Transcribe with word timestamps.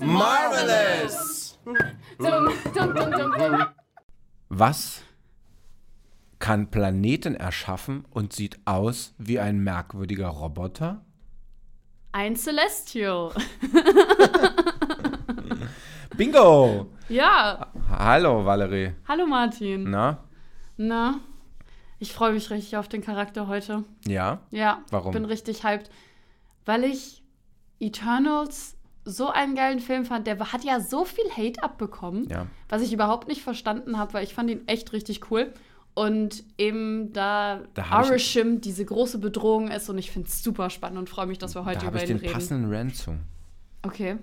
Marvelous! 0.00 1.58
Was 4.48 5.02
kann 6.40 6.70
Planeten 6.70 7.34
erschaffen 7.36 8.04
und 8.10 8.32
sieht 8.32 8.58
aus 8.64 9.14
wie 9.18 9.38
ein 9.38 9.60
merkwürdiger 9.60 10.28
Roboter? 10.28 11.04
Ein 12.10 12.34
Celestial. 12.34 13.32
Bingo! 16.18 16.86
Ja. 17.08 17.68
Hallo, 17.90 18.44
Valerie. 18.44 18.92
Hallo, 19.06 19.24
Martin. 19.24 19.88
Na? 19.88 20.18
Na? 20.76 21.20
Ich 22.00 22.12
freue 22.12 22.32
mich 22.32 22.50
richtig 22.50 22.76
auf 22.76 22.88
den 22.88 23.02
Charakter 23.02 23.46
heute. 23.46 23.84
Ja? 24.04 24.40
Ja. 24.50 24.82
Warum? 24.90 25.12
Bin 25.12 25.24
richtig 25.24 25.62
hyped. 25.62 25.90
Weil 26.64 26.82
ich 26.82 27.22
Eternals 27.78 28.76
so 29.04 29.28
einen 29.30 29.54
geilen 29.54 29.78
Film 29.78 30.04
fand. 30.04 30.26
Der 30.26 30.36
hat 30.52 30.64
ja 30.64 30.80
so 30.80 31.04
viel 31.04 31.30
Hate 31.30 31.62
abbekommen, 31.62 32.28
Ja. 32.28 32.48
was 32.68 32.82
ich 32.82 32.92
überhaupt 32.92 33.28
nicht 33.28 33.42
verstanden 33.42 33.96
habe, 33.96 34.12
weil 34.14 34.24
ich 34.24 34.34
fand 34.34 34.50
ihn 34.50 34.66
echt 34.66 34.92
richtig 34.92 35.30
cool. 35.30 35.54
Und 35.94 36.42
eben 36.58 37.12
da, 37.12 37.60
Da 37.74 37.82
ich- 37.82 37.90
Arishim 37.92 38.60
diese 38.60 38.84
große 38.84 39.18
Bedrohung 39.18 39.68
ist 39.68 39.88
und 39.88 39.98
ich 39.98 40.10
finde 40.10 40.26
es 40.28 40.42
super 40.42 40.68
spannend 40.70 40.98
und 40.98 41.08
freue 41.08 41.26
mich, 41.26 41.38
dass 41.38 41.54
wir 41.54 41.64
heute 41.64 41.78
Da 41.78 41.86
habe 41.86 41.96
über 41.98 42.04
ich 42.04 42.10
ihn 42.10 42.16
den 42.16 42.22
reden. 42.24 42.32
passenden 42.32 42.74
Rant 42.74 42.96
zu. 42.96 43.14
Okay. 43.82 44.16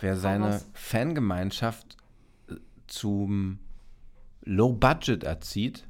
Wer 0.00 0.16
seine. 0.16 0.60
Fangemeinschaft 0.74 1.96
äh, 2.48 2.54
zum 2.86 3.58
Low 4.44 4.72
Budget 4.72 5.24
erzieht, 5.24 5.86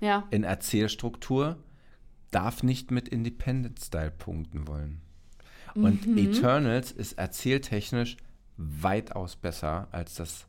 Ja. 0.00 0.24
in 0.30 0.44
Erzählstruktur, 0.44 1.56
darf 2.30 2.62
nicht 2.62 2.90
mit 2.90 3.08
Independent 3.08 3.80
Style 3.80 4.10
punkten 4.10 4.66
wollen. 4.68 5.00
Und 5.74 6.06
Mhm. 6.06 6.18
Eternals 6.18 6.92
ist 6.92 7.14
erzähltechnisch 7.18 8.16
weitaus 8.56 9.36
besser, 9.36 9.88
als 9.92 10.14
das 10.14 10.46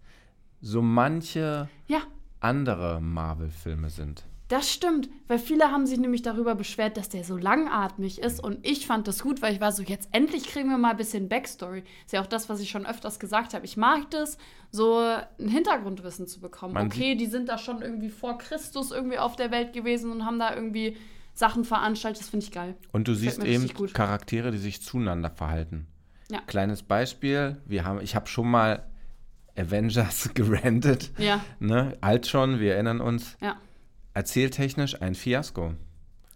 so 0.61 0.81
manche 0.81 1.69
Ja, 1.87 2.01
andere 2.39 2.99
Marvel-Filme 3.01 3.89
sind. 3.89 4.25
Das 4.49 4.71
stimmt, 4.73 5.09
weil 5.27 5.37
viele 5.37 5.71
haben 5.71 5.85
sich 5.85 5.99
nämlich 5.99 6.23
darüber 6.23 6.55
beschwert, 6.55 6.97
dass 6.97 7.07
der 7.07 7.23
so 7.23 7.37
langatmig 7.37 8.19
ist 8.19 8.43
und 8.43 8.65
ich 8.65 8.87
fand 8.87 9.07
das 9.07 9.21
gut, 9.21 9.43
weil 9.43 9.53
ich 9.53 9.61
war 9.61 9.71
so, 9.71 9.83
jetzt 9.83 10.09
endlich 10.11 10.47
kriegen 10.47 10.69
wir 10.69 10.79
mal 10.79 10.91
ein 10.91 10.97
bisschen 10.97 11.29
Backstory. 11.29 11.83
Ist 12.03 12.13
ja 12.13 12.21
auch 12.21 12.27
das, 12.27 12.49
was 12.49 12.59
ich 12.59 12.71
schon 12.71 12.87
öfters 12.87 13.19
gesagt 13.19 13.53
habe. 13.53 13.63
Ich 13.63 13.77
mag 13.77 14.09
das, 14.09 14.39
so 14.71 14.97
ein 14.97 15.47
Hintergrundwissen 15.47 16.25
zu 16.27 16.39
bekommen. 16.39 16.73
Man 16.73 16.87
okay, 16.87 17.13
die 17.13 17.27
sind 17.27 17.47
da 17.47 17.59
schon 17.59 17.83
irgendwie 17.83 18.09
vor 18.09 18.39
Christus 18.39 18.89
irgendwie 18.89 19.19
auf 19.19 19.35
der 19.35 19.51
Welt 19.51 19.71
gewesen 19.71 20.11
und 20.11 20.25
haben 20.25 20.39
da 20.39 20.55
irgendwie 20.55 20.97
Sachen 21.35 21.63
veranstaltet. 21.63 22.21
Das 22.21 22.29
finde 22.29 22.45
ich 22.47 22.51
geil. 22.51 22.75
Und 22.91 23.07
du 23.07 23.13
siehst 23.13 23.43
eben. 23.43 23.67
Charaktere, 23.93 24.49
die 24.49 24.57
sich 24.57 24.81
zueinander 24.81 25.29
verhalten. 25.29 25.85
Ja. 26.31 26.41
Kleines 26.47 26.81
Beispiel, 26.81 27.61
wir 27.65 27.85
haben, 27.85 28.01
ich 28.01 28.15
habe 28.15 28.27
schon 28.27 28.49
mal 28.49 28.83
Avengers 29.55 30.31
gerantet. 30.33 31.11
Ja, 31.19 31.41
Ne? 31.59 31.95
Alt 32.01 32.25
schon, 32.25 32.59
wir 32.59 32.73
erinnern 32.73 32.99
uns. 32.99 33.37
ja. 33.41 33.57
Erzähltechnisch 34.23 35.01
ein 35.01 35.15
Fiasko. 35.15 35.75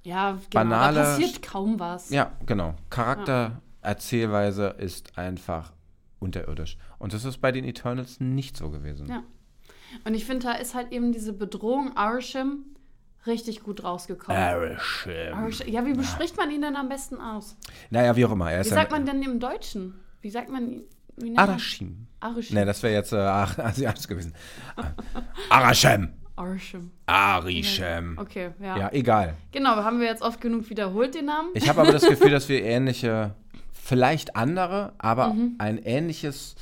Ja, 0.03 0.31
genau. 0.49 0.63
Banale- 0.63 0.95
da 0.95 1.03
passiert 1.03 1.41
kaum 1.43 1.81
was. 1.81 2.09
Ja, 2.11 2.31
genau. 2.45 2.75
Charaktererzählweise 2.89 4.67
ist 4.77 5.17
einfach 5.17 5.73
unterirdisch. 6.19 6.77
Und 6.97 7.11
das 7.13 7.25
ist 7.25 7.41
bei 7.41 7.51
den 7.51 7.65
Eternals 7.65 8.21
nicht 8.21 8.55
so 8.55 8.69
gewesen. 8.69 9.07
Ja. 9.09 9.23
Und 10.05 10.13
ich 10.13 10.23
finde, 10.23 10.45
da 10.47 10.53
ist 10.53 10.75
halt 10.75 10.93
eben 10.93 11.11
diese 11.11 11.33
Bedrohung 11.33 11.97
Arishim 11.97 12.63
richtig 13.27 13.63
gut 13.63 13.83
rausgekommen. 13.83 14.41
Arishim. 14.41 15.33
Arish- 15.33 15.67
Ja, 15.69 15.85
wie 15.85 15.91
bespricht 15.93 16.37
man 16.37 16.49
ihn 16.51 16.61
denn 16.61 16.77
am 16.77 16.87
besten 16.87 17.17
aus? 17.19 17.57
Naja, 17.89 18.15
wie 18.15 18.23
auch 18.25 18.31
immer. 18.31 18.49
Er 18.49 18.63
Wie 18.63 18.69
sagt 18.69 18.91
man 18.91 19.05
denn 19.05 19.21
im 19.23 19.41
Deutschen? 19.41 19.95
Wie 20.21 20.29
sagt 20.29 20.49
man 20.49 20.83
ihn? 21.21 21.37
Arashim. 21.37 22.07
Arishim. 22.21 22.55
Ne, 22.57 22.65
das 22.65 22.81
wäre 22.81 22.93
jetzt 22.93 23.11
äh, 23.11 23.17
asiatisch 23.17 24.07
gewesen. 24.07 24.33
Arashim. 25.49 26.13
Arishim. 26.35 26.91
Arishem. 27.05 28.17
Okay, 28.19 28.51
ja. 28.59 28.77
Ja, 28.77 28.89
egal. 28.91 29.35
Genau, 29.51 29.75
haben 29.77 29.99
wir 29.99 30.07
jetzt 30.07 30.21
oft 30.21 30.41
genug 30.41 30.69
wiederholt, 30.69 31.13
den 31.15 31.25
Namen. 31.25 31.49
Ich 31.53 31.69
habe 31.69 31.81
aber 31.81 31.91
das 31.91 32.05
Gefühl, 32.09 32.31
dass 32.31 32.49
wir 32.49 32.63
ähnliche, 32.63 33.35
vielleicht 33.71 34.35
andere, 34.35 34.93
aber 34.97 35.33
Mhm. 35.33 35.55
ein 35.59 35.77
ähnliches 35.77 36.55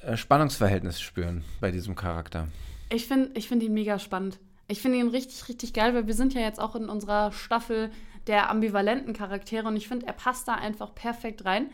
äh, 0.00 0.16
Spannungsverhältnis 0.16 1.00
spüren 1.00 1.42
bei 1.60 1.70
diesem 1.72 1.96
Charakter. 1.96 2.48
Ich 2.90 3.06
finde 3.08 3.30
ich 3.34 3.48
find 3.48 3.62
ihn 3.62 3.74
mega 3.74 3.98
spannend. 3.98 4.38
Ich 4.68 4.80
finde 4.80 4.98
ihn 4.98 5.08
richtig, 5.08 5.48
richtig 5.48 5.72
geil, 5.74 5.94
weil 5.94 6.06
wir 6.06 6.14
sind 6.14 6.34
ja 6.34 6.40
jetzt 6.40 6.60
auch 6.60 6.76
in 6.76 6.88
unserer 6.88 7.32
Staffel 7.32 7.90
der 8.26 8.50
ambivalenten 8.50 9.12
Charaktere 9.12 9.66
und 9.68 9.76
ich 9.76 9.86
finde, 9.88 10.06
er 10.06 10.12
passt 10.12 10.48
da 10.48 10.54
einfach 10.54 10.94
perfekt 10.94 11.44
rein. 11.44 11.70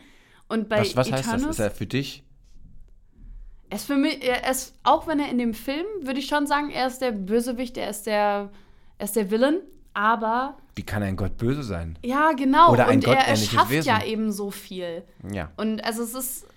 Und 0.47 0.69
bei 0.69 0.79
Was, 0.81 0.95
was 0.95 1.11
heißt 1.11 1.33
das? 1.33 1.43
Ist 1.43 1.59
er 1.59 1.71
für 1.71 1.85
dich? 1.87 2.23
Er 3.73 3.77
ist 3.77 3.85
für 3.85 3.95
mich, 3.97 4.23
er 4.23 4.47
ist, 4.51 4.75
auch 4.83 5.07
wenn 5.07 5.19
er 5.19 5.29
in 5.29 5.39
dem 5.39 5.55
Film, 5.55 5.87
würde 6.03 6.19
ich 6.19 6.27
schon 6.27 6.45
sagen, 6.45 6.69
er 6.69 6.85
ist 6.85 6.99
der 6.99 7.11
Bösewicht, 7.11 7.75
er 7.75 7.89
ist 7.89 8.05
der, 8.05 8.51
er 8.99 9.03
ist 9.03 9.15
der 9.15 9.31
Villain, 9.31 9.61
aber 9.95 10.57
Wie 10.75 10.83
kann 10.83 11.01
ein 11.01 11.15
Gott 11.15 11.37
böse 11.37 11.63
sein? 11.63 11.97
ja, 12.03 12.33
genau. 12.33 12.71
Oder 12.71 12.85
ein 12.87 12.99
und 12.99 13.07
er 13.07 13.15
gottähnliches 13.15 13.47
erschafft 13.51 13.71
Wesen. 13.71 13.87
ja 13.87 14.03
eben 14.03 14.31
so 14.31 14.51
viel. 14.51 15.01
Ja. 15.33 15.51
Und 15.57 15.83
also 15.83 16.03
es 16.03 16.13
ist, 16.13 16.47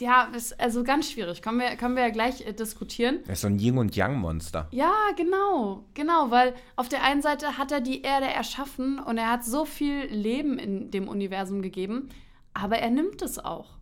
ja, 0.00 0.30
ist 0.34 0.58
also 0.58 0.82
ganz 0.82 1.10
schwierig. 1.10 1.42
Können 1.42 1.58
wir, 1.58 1.76
können 1.76 1.94
wir 1.94 2.04
ja 2.04 2.08
gleich 2.08 2.40
äh, 2.46 2.54
diskutieren. 2.54 3.18
Er 3.26 3.34
ist 3.34 3.42
so 3.42 3.48
ein 3.48 3.58
Yin- 3.58 3.76
und 3.76 3.94
Yang-Monster. 3.94 4.68
Ja, 4.70 4.94
genau, 5.14 5.84
genau, 5.92 6.30
weil 6.30 6.54
auf 6.76 6.88
der 6.88 7.02
einen 7.02 7.20
Seite 7.20 7.58
hat 7.58 7.70
er 7.70 7.82
die 7.82 8.00
Erde 8.00 8.28
erschaffen 8.28 8.98
und 8.98 9.18
er 9.18 9.30
hat 9.30 9.44
so 9.44 9.66
viel 9.66 10.06
Leben 10.06 10.58
in 10.58 10.90
dem 10.90 11.06
Universum 11.06 11.60
gegeben, 11.60 12.08
aber 12.54 12.78
er 12.78 12.88
nimmt 12.88 13.20
es 13.20 13.38
auch, 13.38 13.75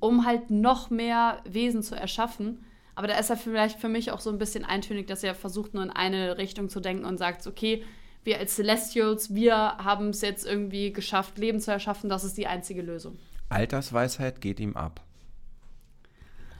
um 0.00 0.24
halt 0.26 0.50
noch 0.50 0.90
mehr 0.90 1.40
Wesen 1.44 1.82
zu 1.82 1.94
erschaffen. 1.94 2.64
Aber 2.94 3.06
da 3.06 3.16
ist 3.18 3.30
er 3.30 3.36
vielleicht 3.36 3.78
für 3.80 3.88
mich 3.88 4.10
auch 4.10 4.20
so 4.20 4.30
ein 4.30 4.38
bisschen 4.38 4.64
eintönig, 4.64 5.06
dass 5.06 5.22
er 5.22 5.34
versucht, 5.34 5.74
nur 5.74 5.82
in 5.84 5.90
eine 5.90 6.36
Richtung 6.38 6.68
zu 6.68 6.80
denken 6.80 7.04
und 7.04 7.16
sagt, 7.18 7.46
okay, 7.46 7.84
wir 8.24 8.38
als 8.38 8.56
Celestials, 8.56 9.34
wir 9.34 9.54
haben 9.54 10.08
es 10.10 10.20
jetzt 10.20 10.44
irgendwie 10.46 10.92
geschafft, 10.92 11.38
Leben 11.38 11.60
zu 11.60 11.70
erschaffen, 11.70 12.10
das 12.10 12.24
ist 12.24 12.36
die 12.36 12.46
einzige 12.48 12.82
Lösung. 12.82 13.16
Altersweisheit 13.48 14.40
geht 14.40 14.58
ihm 14.60 14.76
ab. 14.76 15.00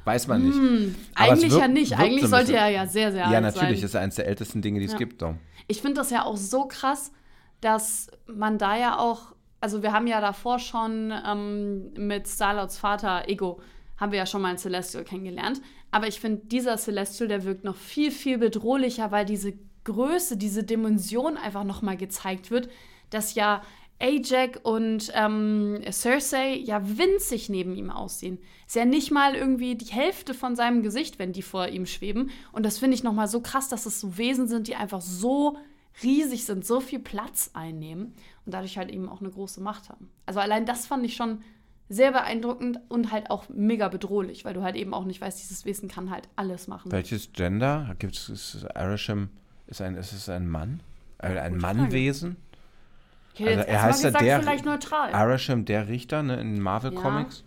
Weiß 0.04 0.26
man 0.26 0.42
nicht. 0.42 0.54
Es 0.54 0.60
Hm, 0.60 0.94
Eigentlich 1.14 1.50
wirkt- 1.50 1.60
ja 1.62 1.68
nicht. 1.68 1.98
Eigentlich 1.98 2.22
so 2.22 2.28
sollte 2.28 2.56
er 2.56 2.68
ja 2.68 2.86
sehr, 2.86 3.12
sehr 3.12 3.20
Ja, 3.22 3.26
alt 3.26 3.34
sein. 3.34 3.42
natürlich 3.42 3.82
ist 3.82 3.94
er 3.94 4.00
eines 4.00 4.14
der 4.14 4.26
ältesten 4.26 4.62
Dinge, 4.62 4.78
die 4.80 4.86
es 4.86 4.92
Ja. 4.92 4.98
gibt. 4.98 5.20
Doch. 5.20 5.34
Ich 5.66 5.82
finde 5.82 5.96
das 5.96 6.10
ja 6.10 6.24
auch 6.24 6.36
so 6.36 6.66
krass, 6.66 7.12
dass 7.60 8.06
man 8.26 8.56
da 8.56 8.76
ja 8.78 8.98
auch, 8.98 9.34
also 9.60 9.82
wir 9.82 9.92
haben 9.92 10.06
ja 10.06 10.20
davor 10.20 10.58
schon 10.58 11.12
ähm, 11.26 11.92
mit 11.94 12.28
Starlords 12.28 12.78
Vater 12.78 13.28
Ego, 13.28 13.60
haben 13.96 14.12
wir 14.12 14.18
ja 14.18 14.26
schon 14.26 14.42
mal 14.42 14.48
einen 14.48 14.58
Celestial 14.58 15.04
kennengelernt. 15.04 15.60
Aber 15.90 16.06
ich 16.06 16.20
finde, 16.20 16.42
dieser 16.46 16.76
Celestial, 16.76 17.28
der 17.28 17.44
wirkt 17.44 17.64
noch 17.64 17.76
viel, 17.76 18.10
viel 18.10 18.38
bedrohlicher, 18.38 19.10
weil 19.10 19.24
diese 19.24 19.54
Größe, 19.84 20.36
diese 20.36 20.62
Dimension 20.62 21.36
einfach 21.36 21.64
nochmal 21.64 21.96
gezeigt 21.96 22.50
wird, 22.50 22.68
dass 23.10 23.34
ja 23.34 23.62
Ajax 24.00 24.60
und 24.62 25.10
ähm, 25.14 25.80
Cersei 25.90 26.54
ja 26.54 26.80
winzig 26.98 27.48
neben 27.48 27.74
ihm 27.74 27.90
aussehen. 27.90 28.38
Ist 28.66 28.76
ja 28.76 28.84
nicht 28.84 29.10
mal 29.10 29.34
irgendwie 29.34 29.74
die 29.74 29.92
Hälfte 29.92 30.34
von 30.34 30.54
seinem 30.54 30.82
Gesicht, 30.82 31.18
wenn 31.18 31.32
die 31.32 31.42
vor 31.42 31.68
ihm 31.68 31.86
schweben. 31.86 32.30
Und 32.52 32.64
das 32.64 32.78
finde 32.78 32.94
ich 32.94 33.02
nochmal 33.02 33.26
so 33.26 33.40
krass, 33.40 33.68
dass 33.68 33.86
es 33.86 33.98
so 33.98 34.16
Wesen 34.16 34.46
sind, 34.46 34.68
die 34.68 34.76
einfach 34.76 35.00
so 35.00 35.56
riesig 36.02 36.44
sind, 36.44 36.64
so 36.64 36.78
viel 36.80 37.00
Platz 37.00 37.50
einnehmen 37.54 38.14
und 38.48 38.54
dadurch 38.54 38.78
halt 38.78 38.90
eben 38.90 39.10
auch 39.10 39.20
eine 39.20 39.28
große 39.28 39.60
Macht 39.60 39.90
haben. 39.90 40.08
Also 40.24 40.40
allein 40.40 40.64
das 40.64 40.86
fand 40.86 41.04
ich 41.04 41.14
schon 41.16 41.42
sehr 41.90 42.12
beeindruckend 42.12 42.80
und 42.88 43.12
halt 43.12 43.30
auch 43.30 43.50
mega 43.50 43.88
bedrohlich, 43.88 44.46
weil 44.46 44.54
du 44.54 44.62
halt 44.62 44.74
eben 44.74 44.94
auch 44.94 45.04
nicht 45.04 45.20
weißt, 45.20 45.38
dieses 45.38 45.66
Wesen 45.66 45.86
kann 45.90 46.08
halt 46.10 46.30
alles 46.34 46.66
machen. 46.66 46.90
Welches 46.90 47.32
Gender? 47.34 47.94
Gibt 47.98 48.14
es 48.16 48.64
Arisham? 48.74 49.28
Ist, 49.66 49.82
ein, 49.82 49.96
ist 49.96 50.12
es 50.14 50.30
ein 50.30 50.48
Mann? 50.48 50.80
Äh, 51.18 51.38
ein 51.38 51.52
Gute 51.54 51.62
Mannwesen? 51.66 52.36
Also 53.38 53.50
er 53.50 53.82
heißt 53.82 54.02
ja 54.02 54.08
gesagt, 54.08 54.24
der- 54.24 54.40
vielleicht 54.40 54.64
neutral. 54.64 55.12
Arisham, 55.12 55.66
der 55.66 55.88
Richter 55.88 56.22
ne, 56.22 56.40
in 56.40 56.58
Marvel 56.58 56.94
Ja. 56.94 57.00
Comics. 57.02 57.44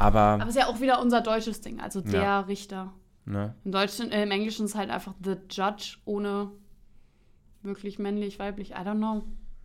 Aber, 0.00 0.18
Aber 0.20 0.48
ist 0.48 0.56
ja 0.56 0.66
auch 0.66 0.80
wieder 0.80 1.00
unser 1.00 1.20
deutsches 1.20 1.60
Ding, 1.60 1.80
also 1.80 2.00
der 2.00 2.22
Ja. 2.22 2.40
Richter. 2.40 2.92
ne, 3.24 3.54
Im 3.64 3.70
Deutschen, 3.70 4.10
äh, 4.10 4.24
im 4.24 4.32
Englischen 4.32 4.66
ist 4.66 4.74
halt 4.74 4.90
einfach 4.90 5.14
the 5.22 5.36
judge 5.48 5.98
ohne 6.06 6.50
wirklich 7.62 7.98
männlich, 8.00 8.38
weiblich, 8.40 8.72
I 8.72 8.74
don't 8.74 8.96
know. 8.96 9.22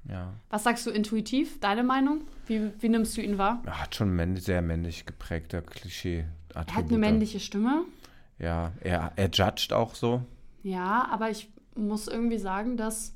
Ja. 0.10 0.34
Was 0.50 0.64
sagst 0.64 0.86
du 0.86 0.90
intuitiv? 0.92 1.60
Deine 1.60 1.84
Meinung? 1.84 2.22
Wie, 2.48 2.72
wie 2.80 2.90
nimmst 2.90 3.18
du 3.18 3.22
ihn 3.22 3.38
wahr? 3.38 3.62
Er 3.66 3.82
hat 3.82 3.96
schon 3.96 4.16
männlich, 4.16 4.44
sehr 4.44 4.62
männlich 4.62 5.06
geprägter 5.06 5.62
Klischee. 5.62 6.26
Er 6.54 6.62
hat 6.62 6.90
eine 6.90 6.98
männliche 6.98 7.40
Stimme. 7.40 7.84
Ja, 8.40 8.72
er, 8.82 9.12
er 9.16 9.30
judgt 9.32 9.74
auch 9.74 9.96
so. 9.96 10.22
Ja, 10.64 11.08
aber 11.12 11.30
ich 11.30 11.50
muss 11.76 12.08
irgendwie 12.08 12.38
sagen, 12.40 12.78
dass 12.78 13.14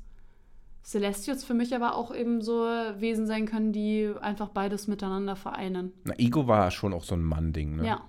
Celestials 0.84 1.44
für 1.44 1.54
mich 1.54 1.74
aber 1.74 1.94
auch 1.94 2.12
eben 2.14 2.42
so 2.42 2.62
Wesen 2.98 3.26
sein 3.26 3.46
können, 3.46 3.72
die 3.72 4.10
einfach 4.20 4.48
beides 4.48 4.88
miteinander 4.88 5.36
vereinen. 5.36 5.92
Na, 6.04 6.14
Ego 6.18 6.48
war 6.48 6.70
schon 6.72 6.92
auch 6.92 7.04
so 7.04 7.14
ein 7.14 7.22
Mann-Ding, 7.22 7.76
ne? 7.76 7.86
Ja. 7.86 8.00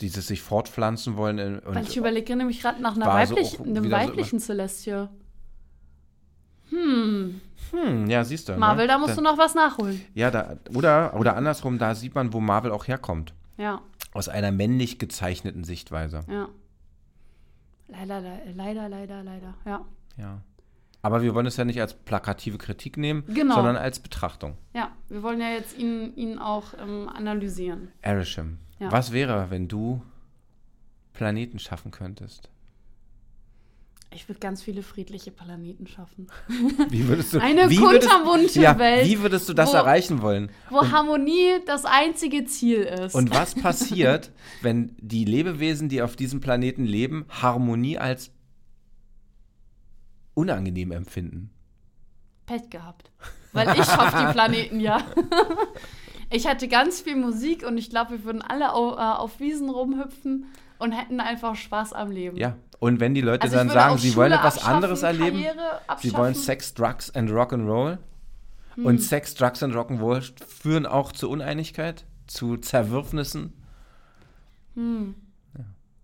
dieses 0.00 0.28
sich 0.28 0.42
fortpflanzen 0.42 1.16
wollen. 1.16 1.38
in- 1.38 1.58
Und 1.60 1.74
Weil 1.74 1.84
ich 1.84 1.96
überlege 1.96 2.36
nämlich 2.36 2.60
gerade 2.60 2.80
nach 2.82 2.94
einer 2.96 3.26
so 3.26 3.34
weiblich, 3.34 3.58
auch 3.58 3.64
einem 3.66 3.84
wieder 3.84 4.00
so 4.00 4.08
weiblichen 4.08 4.38
Celestial. 4.40 5.08
Hm, 6.70 7.40
hm, 7.70 8.06
ja, 8.10 8.24
siehst 8.24 8.48
du. 8.48 8.56
Marvel, 8.56 8.86
ne? 8.86 8.92
da 8.92 8.98
musst 8.98 9.10
Da- 9.12 9.16
du 9.16 9.22
noch 9.22 9.38
was 9.38 9.54
nachholen. 9.54 10.00
Ja, 10.14 10.30
da, 10.30 10.56
oder, 10.74 11.14
oder 11.18 11.36
andersrum, 11.36 11.78
da 11.78 11.94
sieht 11.94 12.14
man, 12.14 12.32
wo 12.32 12.40
Marvel 12.40 12.70
auch 12.72 12.86
herkommt. 12.88 13.34
Ja, 13.56 13.80
Aus 14.12 14.28
einer 14.28 14.52
männlich 14.52 14.98
gezeichneten 14.98 15.64
Sichtweise. 15.64 16.20
ja. 16.28 16.48
Leider, 17.88 18.20
le- 18.20 18.52
leider, 18.54 18.88
leider, 18.88 19.22
leider, 19.22 19.54
ja. 19.64 19.84
Ja. 20.18 20.42
Aber 21.00 21.22
wir 21.22 21.34
wollen 21.34 21.46
es 21.46 21.56
ja 21.56 21.64
nicht 21.64 21.80
als 21.80 21.94
plakative 21.94 22.58
Kritik 22.58 22.96
nehmen, 22.98 23.24
Genau. 23.28 23.54
sondern 23.54 23.76
als 23.76 23.98
Betrachtung. 24.00 24.58
Ja, 24.74 24.90
wir 25.08 25.22
wollen 25.22 25.40
ja 25.40 25.48
jetzt 25.50 25.78
ihn, 25.78 26.14
ihn 26.16 26.38
auch 26.38 26.74
ähm, 26.78 27.08
analysieren. 27.08 27.88
Arishem, 28.02 28.58
Ja. 28.78 28.92
was 28.92 29.12
wäre, 29.12 29.50
wenn 29.50 29.68
du 29.68 30.02
Planeten 31.14 31.58
schaffen 31.58 31.90
könntest? 31.92 32.50
Ich 34.10 34.26
würde 34.26 34.40
ganz 34.40 34.62
viele 34.62 34.82
friedliche 34.82 35.30
Planeten 35.30 35.86
schaffen. 35.86 36.28
Wie 36.88 37.06
würdest 37.08 37.34
du, 37.34 37.40
Eine 37.40 37.68
kunterbunte 37.68 38.60
ja, 38.60 38.78
Welt, 38.78 39.06
Wie 39.06 39.20
würdest 39.20 39.48
du 39.48 39.52
das 39.54 39.70
wo- 39.72 39.76
erreichen 39.76 40.22
wollen? 40.22 40.50
Wo 40.70 40.90
Harmonie 40.90 41.60
das 41.66 41.84
einzige 41.84 42.46
Ziel 42.46 42.80
ist. 42.80 43.14
Und 43.14 43.34
was 43.34 43.54
passiert, 43.62 44.32
wenn 44.62 44.96
die 44.98 45.24
Lebewesen, 45.26 45.90
die 45.90 46.00
auf 46.00 46.16
diesem 46.16 46.40
Planeten 46.40 46.84
leben, 46.84 47.26
Harmonie 47.28 47.98
als 47.98 48.30
unangenehm 50.34 50.92
empfinden? 50.92 51.50
Pech 52.46 52.70
gehabt. 52.70 53.10
Weil 53.52 53.68
ich 53.78 53.84
schaffe 53.84 54.26
die 54.26 54.32
Planeten 54.32 54.80
ja. 54.80 55.04
ich 56.30 56.46
hätte 56.48 56.66
ganz 56.68 57.00
viel 57.02 57.16
Musik 57.16 57.64
und 57.66 57.76
ich 57.76 57.90
glaube, 57.90 58.12
wir 58.12 58.24
würden 58.24 58.40
alle 58.40 58.72
auf, 58.72 58.94
äh, 58.96 59.00
auf 59.00 59.38
Wiesen 59.40 59.68
rumhüpfen 59.68 60.46
und 60.78 60.92
hätten 60.92 61.20
einfach 61.20 61.56
Spaß 61.56 61.92
am 61.92 62.10
Leben. 62.10 62.36
Ja. 62.38 62.56
Und 62.80 63.00
wenn 63.00 63.14
die 63.14 63.20
Leute 63.20 63.42
Also 63.42 63.56
dann 63.56 63.70
sagen, 63.70 63.98
sie 63.98 64.14
wollen 64.14 64.30
Schule 64.30 64.38
etwas 64.40 64.58
abschaffen, 64.58 64.74
anderes 64.76 65.02
erleben, 65.02 65.44
sie 66.00 66.12
wollen. 66.12 66.34
Sex, 66.34 66.74
Drugs 66.74 67.10
and 67.10 67.28
Rock'n'Roll. 67.30 67.98
Hm. 68.74 68.86
Und 68.86 69.02
Sex, 69.02 69.34
Drugs 69.34 69.62
and 69.62 69.74
Rock'n'Roll 69.74 70.22
führen 70.46 70.86
auch 70.86 71.12
zu 71.12 71.28
Uneinigkeit, 71.28 72.04
zu 72.28 72.56
Zerwürfnissen. 72.56 73.52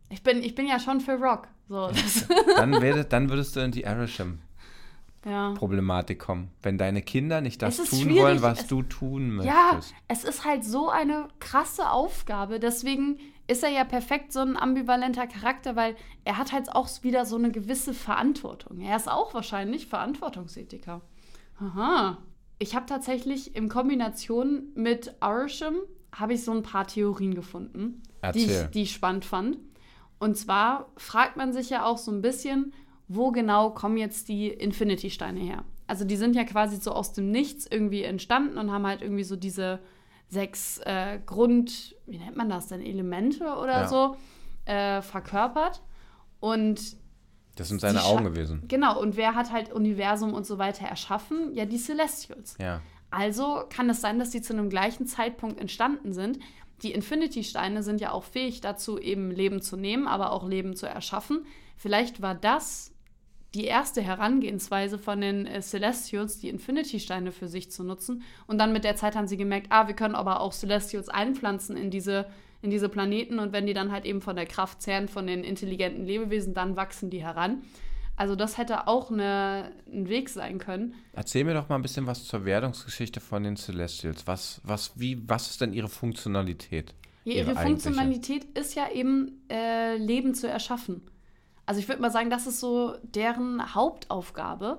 Ich 0.08 0.22
bin, 0.22 0.42
ich 0.42 0.54
bin 0.54 0.66
ja 0.66 0.78
schon 0.80 1.00
für 1.00 1.12
Rock. 1.12 1.48
So, 1.68 1.90
Dann, 2.56 2.80
werde, 2.82 3.04
dann 3.04 3.28
würdest 3.30 3.54
du 3.56 3.60
in 3.60 3.70
die 3.70 3.86
Arishem-Problematik 3.86 6.18
ja. 6.18 6.24
kommen. 6.24 6.50
Wenn 6.62 6.76
deine 6.76 7.02
Kinder 7.02 7.40
nicht 7.40 7.62
das 7.62 7.76
tun 7.76 8.16
wollen, 8.16 8.42
was 8.42 8.62
es- 8.62 8.66
du 8.66 8.82
tun 8.82 9.36
möchtest. 9.36 9.56
ja, 9.56 9.78
es 10.08 10.24
ist 10.24 10.44
halt 10.44 10.64
so 10.64 10.90
eine 10.90 11.28
krasse 11.38 11.88
Aufgabe. 11.90 12.58
Deswegen 12.60 13.18
ist 13.46 13.62
er 13.62 13.70
ja 13.70 13.84
perfekt 13.84 14.32
so 14.32 14.40
ein 14.40 14.56
ambivalenter 14.56 15.26
Charakter, 15.26 15.76
weil 15.76 15.96
er 16.24 16.38
hat 16.38 16.52
halt 16.52 16.74
auch 16.74 16.88
wieder 17.02 17.26
so 17.26 17.36
eine 17.36 17.50
gewisse 17.50 17.92
Verantwortung. 17.92 18.80
Er 18.80 18.96
ist 18.96 19.08
auch 19.08 19.34
wahrscheinlich 19.34 19.86
Verantwortungsethiker. 19.86 21.02
Aha. 21.60 22.18
Ich 22.58 22.74
habe 22.74 22.86
tatsächlich 22.86 23.54
in 23.54 23.68
Kombination 23.68 24.68
mit 24.74 25.14
Arisham 25.20 25.76
habe 26.12 26.34
ich 26.34 26.44
so 26.44 26.52
ein 26.52 26.62
paar 26.62 26.86
Theorien 26.86 27.34
gefunden, 27.34 28.02
die 28.34 28.44
ich, 28.44 28.62
die 28.70 28.82
ich 28.82 28.92
spannend 28.92 29.24
fand. 29.24 29.58
Und 30.18 30.36
zwar 30.36 30.92
fragt 30.96 31.36
man 31.36 31.52
sich 31.52 31.70
ja 31.70 31.84
auch 31.84 31.98
so 31.98 32.12
ein 32.12 32.22
bisschen, 32.22 32.72
wo 33.08 33.32
genau 33.32 33.70
kommen 33.70 33.96
jetzt 33.96 34.28
die 34.28 34.48
Infinity-Steine 34.48 35.40
her? 35.40 35.64
Also 35.86 36.04
die 36.04 36.16
sind 36.16 36.34
ja 36.34 36.44
quasi 36.44 36.76
so 36.76 36.92
aus 36.92 37.12
dem 37.12 37.30
Nichts 37.30 37.66
irgendwie 37.70 38.04
entstanden 38.04 38.56
und 38.56 38.70
haben 38.72 38.86
halt 38.86 39.02
irgendwie 39.02 39.24
so 39.24 39.36
diese 39.36 39.80
sechs 40.28 40.78
äh, 40.84 41.18
Grund, 41.26 41.93
wie 42.06 42.18
nennt 42.18 42.36
man 42.36 42.48
das 42.48 42.68
denn, 42.68 42.80
Elemente 42.82 43.44
oder 43.44 43.82
Ja. 43.82 43.88
so 43.88 44.16
äh, 44.66 45.02
verkörpert. 45.02 45.82
Und 46.40 46.96
Das 47.56 47.68
sind 47.68 47.80
seine 47.80 48.02
Augen 48.04 48.24
gewesen. 48.24 48.64
Genau, 48.68 49.00
und 49.00 49.16
wer 49.16 49.34
hat 49.34 49.52
halt 49.52 49.72
Universum 49.72 50.34
und 50.34 50.46
so 50.46 50.58
weiter 50.58 50.86
erschaffen? 50.86 51.54
Ja, 51.54 51.64
die 51.66 51.78
Celestials. 51.78 52.56
Ja. 52.60 52.80
Also 53.10 53.62
kann 53.70 53.88
es 53.90 54.00
sein, 54.00 54.18
dass 54.18 54.30
die 54.30 54.42
zu 54.42 54.52
einem 54.52 54.68
gleichen 54.70 55.06
Zeitpunkt 55.06 55.60
entstanden 55.60 56.12
sind. 56.12 56.38
Die 56.82 56.92
Infinity-Steine 56.92 57.82
sind 57.82 58.00
ja 58.00 58.10
auch 58.10 58.24
fähig 58.24 58.60
dazu, 58.60 58.98
eben 58.98 59.30
Leben 59.30 59.62
zu 59.62 59.76
nehmen, 59.76 60.06
aber 60.08 60.32
auch 60.32 60.46
Leben 60.48 60.74
zu 60.74 60.86
erschaffen. 60.86 61.46
Vielleicht 61.76 62.20
war 62.22 62.34
das 62.34 62.92
die 63.54 63.64
erste 63.64 64.02
Herangehensweise 64.02 64.98
von 64.98 65.20
den 65.20 65.46
äh, 65.46 65.60
Celestials, 65.60 66.38
die 66.38 66.48
Infinity-Steine 66.48 67.32
für 67.32 67.48
sich 67.48 67.70
zu 67.70 67.84
nutzen. 67.84 68.22
Und 68.46 68.58
dann 68.58 68.72
mit 68.72 68.84
der 68.84 68.96
Zeit 68.96 69.14
haben 69.14 69.28
sie 69.28 69.36
gemerkt, 69.36 69.68
ah, 69.70 69.86
wir 69.86 69.94
können 69.94 70.14
aber 70.14 70.40
auch 70.40 70.52
Celestials 70.52 71.08
einpflanzen 71.08 71.76
in 71.76 71.90
diese, 71.90 72.26
in 72.62 72.70
diese 72.70 72.88
Planeten. 72.88 73.38
Und 73.38 73.52
wenn 73.52 73.66
die 73.66 73.74
dann 73.74 73.92
halt 73.92 74.04
eben 74.04 74.20
von 74.20 74.36
der 74.36 74.46
Kraft 74.46 74.82
zehren 74.82 75.08
von 75.08 75.26
den 75.26 75.44
intelligenten 75.44 76.04
Lebewesen, 76.04 76.54
dann 76.54 76.76
wachsen 76.76 77.10
die 77.10 77.22
heran. 77.22 77.62
Also 78.16 78.36
das 78.36 78.58
hätte 78.58 78.86
auch 78.86 79.10
eine, 79.10 79.72
ein 79.92 80.08
Weg 80.08 80.28
sein 80.28 80.58
können. 80.58 80.94
Erzähl 81.12 81.44
mir 81.44 81.54
doch 81.54 81.68
mal 81.68 81.76
ein 81.76 81.82
bisschen 81.82 82.06
was 82.06 82.24
zur 82.24 82.44
Werdungsgeschichte 82.44 83.20
von 83.20 83.42
den 83.42 83.56
Celestials. 83.56 84.26
Was, 84.26 84.60
was, 84.64 84.92
wie, 84.94 85.18
was 85.28 85.50
ist 85.50 85.60
denn 85.60 85.72
ihre 85.72 85.88
Funktionalität? 85.88 86.94
Ja, 87.24 87.34
Ihre 87.34 87.52
ihre. 87.52 87.60
Funktionalität 87.62 88.44
ist 88.56 88.74
ja 88.74 88.90
eben, 88.90 89.40
äh, 89.50 89.96
Leben 89.96 90.34
zu 90.34 90.46
erschaffen. 90.46 91.02
Also 91.66 91.80
ich 91.80 91.88
würde 91.88 92.02
mal 92.02 92.10
sagen, 92.10 92.30
das 92.30 92.46
ist 92.46 92.60
so 92.60 92.94
deren 93.02 93.74
Hauptaufgabe. 93.74 94.78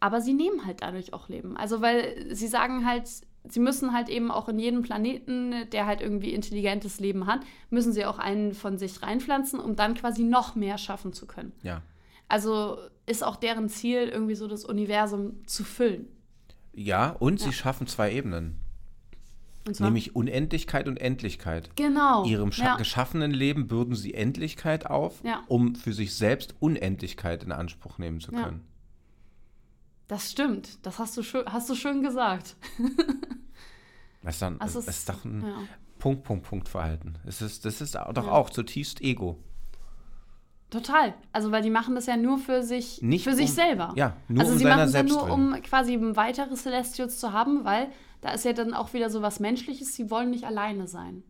Aber 0.00 0.20
sie 0.20 0.32
nehmen 0.32 0.66
halt 0.66 0.82
dadurch 0.82 1.12
auch 1.12 1.28
Leben. 1.28 1.56
Also 1.56 1.80
weil 1.80 2.34
sie 2.34 2.48
sagen 2.48 2.84
halt, 2.86 3.08
sie 3.48 3.60
müssen 3.60 3.92
halt 3.92 4.08
eben 4.08 4.30
auch 4.32 4.48
in 4.48 4.58
jeden 4.58 4.82
Planeten, 4.82 5.68
der 5.70 5.86
halt 5.86 6.00
irgendwie 6.00 6.34
intelligentes 6.34 6.98
Leben 6.98 7.26
hat, 7.26 7.40
müssen 7.70 7.92
sie 7.92 8.04
auch 8.04 8.18
einen 8.18 8.52
von 8.52 8.78
sich 8.78 9.00
reinpflanzen, 9.02 9.60
um 9.60 9.76
dann 9.76 9.94
quasi 9.94 10.24
noch 10.24 10.56
mehr 10.56 10.76
schaffen 10.78 11.12
zu 11.12 11.26
können. 11.26 11.52
Ja. 11.62 11.82
Also 12.28 12.78
ist 13.06 13.22
auch 13.24 13.36
deren 13.36 13.68
Ziel, 13.68 14.08
irgendwie 14.08 14.34
so 14.34 14.48
das 14.48 14.64
Universum 14.64 15.46
zu 15.46 15.62
füllen. 15.64 16.08
Ja, 16.72 17.10
und 17.10 17.38
sie 17.40 17.46
Ja. 17.46 17.52
schaffen 17.52 17.86
zwei 17.86 18.12
Ebenen. 18.12 18.58
Nämlich 19.78 20.16
Unendlichkeit 20.16 20.88
und 20.88 20.96
Endlichkeit. 21.00 21.70
genau. 21.76 22.24
Ihrem 22.24 22.50
ja. 22.50 22.76
geschaffenen 22.76 23.30
Leben 23.30 23.68
bürden 23.68 23.94
sie 23.94 24.14
Endlichkeit 24.14 24.86
auf, 24.86 25.22
Ja. 25.24 25.42
um 25.48 25.74
für 25.76 25.92
sich 25.92 26.14
selbst 26.14 26.54
Unendlichkeit 26.60 27.44
in 27.44 27.52
Anspruch 27.52 27.98
nehmen 27.98 28.20
zu 28.20 28.32
Ja. 28.32 28.42
können. 28.44 28.62
Das 30.08 30.30
stimmt. 30.30 30.84
Das 30.84 30.98
hast 30.98 31.16
du 31.16 31.22
schön, 31.22 31.44
hast 31.46 31.70
du 31.70 31.74
schön 31.74 32.02
gesagt. 32.02 32.56
Das 34.24 34.34
ist, 34.36 34.42
dann, 34.42 34.60
Also 34.60 34.78
es- 34.78 34.86
ist 34.86 35.08
doch 35.08 35.24
ein 35.24 35.42
Ja. 35.44 35.56
Punkt, 35.98 36.22
Punkt, 36.22 36.46
Punkt 36.46 36.68
Verhalten. 36.68 37.14
Es 37.26 37.42
ist, 37.42 37.64
das 37.64 37.80
ist 37.80 37.94
doch 37.96 38.26
Ja. 38.26 38.30
auch 38.30 38.50
zutiefst 38.50 39.00
Ego. 39.00 39.38
Total. 40.72 41.12
Also, 41.32 41.52
weil 41.52 41.60
die 41.62 41.68
machen 41.68 41.94
das 41.94 42.06
ja 42.06 42.16
nur 42.16 42.38
für 42.38 42.62
sich, 42.62 43.02
Nicht 43.02 43.24
für 43.24 43.34
sich 43.34 43.50
um- 43.50 43.54
selber. 43.54 43.92
Ja, 43.94 44.16
nur 44.26 44.40
also 44.40 44.52
um 44.54 44.58
sie 44.58 44.64
machen 44.64 44.80
es 44.80 44.94
ja 44.94 45.02
nur, 45.02 45.30
um 45.30 45.52
quasi 45.62 45.98
weitere 46.00 46.54
Celestials 46.54 47.20
zu 47.20 47.32
haben, 47.32 47.64
weil 47.64 47.88
da 48.22 48.30
ist 48.30 48.46
ja 48.46 48.54
dann 48.54 48.72
auch 48.72 48.94
wieder 48.94 49.10
so 49.10 49.20
was 49.20 49.38
Menschliches. 49.38 49.94
Sie 49.94 50.10
wollen 50.10 50.30
nicht 50.30 50.44
alleine 50.44 50.88
sein. 50.88 51.22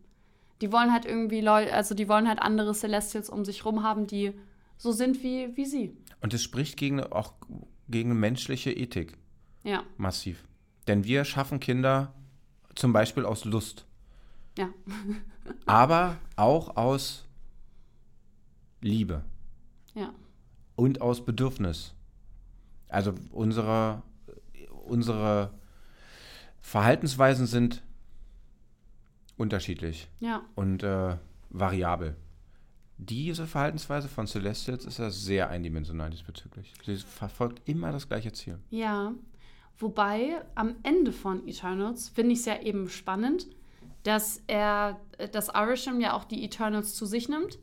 Die 0.61 0.71
wollen 0.71 0.93
halt 0.93 1.05
irgendwie 1.05 1.41
Leute, 1.41 1.73
also 1.73 1.93
die 1.93 2.07
wollen 2.07 2.25
halt 2.27 2.41
andere 2.41 2.73
Celestials 2.73 3.29
um 3.29 3.43
sich 3.43 3.65
rum 3.65 3.83
haben, 3.83 4.07
die 4.07 4.31
so 4.77 4.93
sind 4.93 5.21
wie, 5.23 5.49
wie 5.57 5.65
sie. 5.65 5.97
Und 6.21 6.33
es 6.33 6.41
spricht 6.41 6.77
gegen, 6.77 7.03
auch 7.03 7.33
gegen 7.89 8.17
menschliche 8.17 8.71
Ethik 8.71 9.17
Ja, 9.63 9.83
massiv. 9.97 10.45
Denn 10.87 11.03
wir 11.03 11.25
schaffen 11.25 11.59
Kinder 11.59 12.13
zum 12.75 12.93
Beispiel 12.93 13.25
aus 13.25 13.43
Lust, 13.43 13.85
ja, 14.57 14.69
aber 15.65 16.15
auch 16.37 16.77
aus 16.77 17.25
Liebe 18.81 19.23
ja. 19.95 20.13
und 20.75 21.01
aus 21.01 21.25
Bedürfnis. 21.25 21.93
Also 22.87 23.13
unsere, 23.31 24.03
unsere 24.85 25.51
Verhaltensweisen 26.61 27.47
sind 27.47 27.83
unterschiedlich 29.37 30.07
Ja, 30.19 30.43
und 30.55 30.83
äh, 30.83 31.17
variabel. 31.49 32.15
Diese 32.97 33.47
Verhaltensweise 33.47 34.07
von 34.07 34.27
Celestials 34.27 34.85
ist 34.85 34.99
ja 34.99 35.09
sehr 35.09 35.49
eindimensional 35.49 36.09
diesbezüglich. 36.09 36.73
Sie 36.85 36.97
verfolgt 36.97 37.67
immer 37.67 37.91
das 37.91 38.07
gleiche 38.07 38.31
Ziel. 38.31 38.59
ja. 38.69 39.13
Wobei 39.79 40.41
am 40.53 40.75
Ende 40.83 41.11
von 41.11 41.47
Eternals 41.47 42.09
finde 42.09 42.33
ich 42.33 42.39
es 42.39 42.45
ja 42.45 42.61
eben 42.61 42.89
spannend, 42.89 43.47
dass 44.03 44.41
er, 44.47 44.99
dass 45.31 45.49
Arisham 45.49 45.99
ja 45.99 46.13
auch 46.13 46.25
die 46.25 46.45
Eternals 46.45 46.95
zu 46.95 47.05
sich 47.05 47.27
nimmt. 47.27 47.57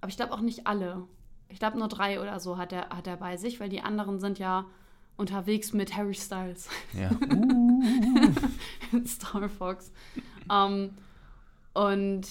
Aber 0.00 0.10
ich 0.10 0.16
glaube 0.16 0.32
auch 0.32 0.40
nicht 0.40 0.66
alle. 0.66 1.04
Ich 1.48 1.58
glaube 1.58 1.78
nur 1.78 1.88
drei 1.88 2.20
oder 2.20 2.40
so 2.40 2.58
hat 2.58 2.72
er, 2.72 2.90
hat 2.90 3.06
er 3.06 3.16
bei 3.16 3.36
sich, 3.36 3.60
weil 3.60 3.68
die 3.68 3.80
anderen 3.80 4.20
sind 4.20 4.38
ja 4.38 4.66
unterwegs 5.16 5.72
mit 5.72 5.96
Harry 5.96 6.14
Styles 6.14 6.68
Ja. 6.94 7.10
in 8.92 9.06
Star 9.06 9.48
Fox. 9.48 9.92
Ähm, 10.50 10.94
und 11.74 12.26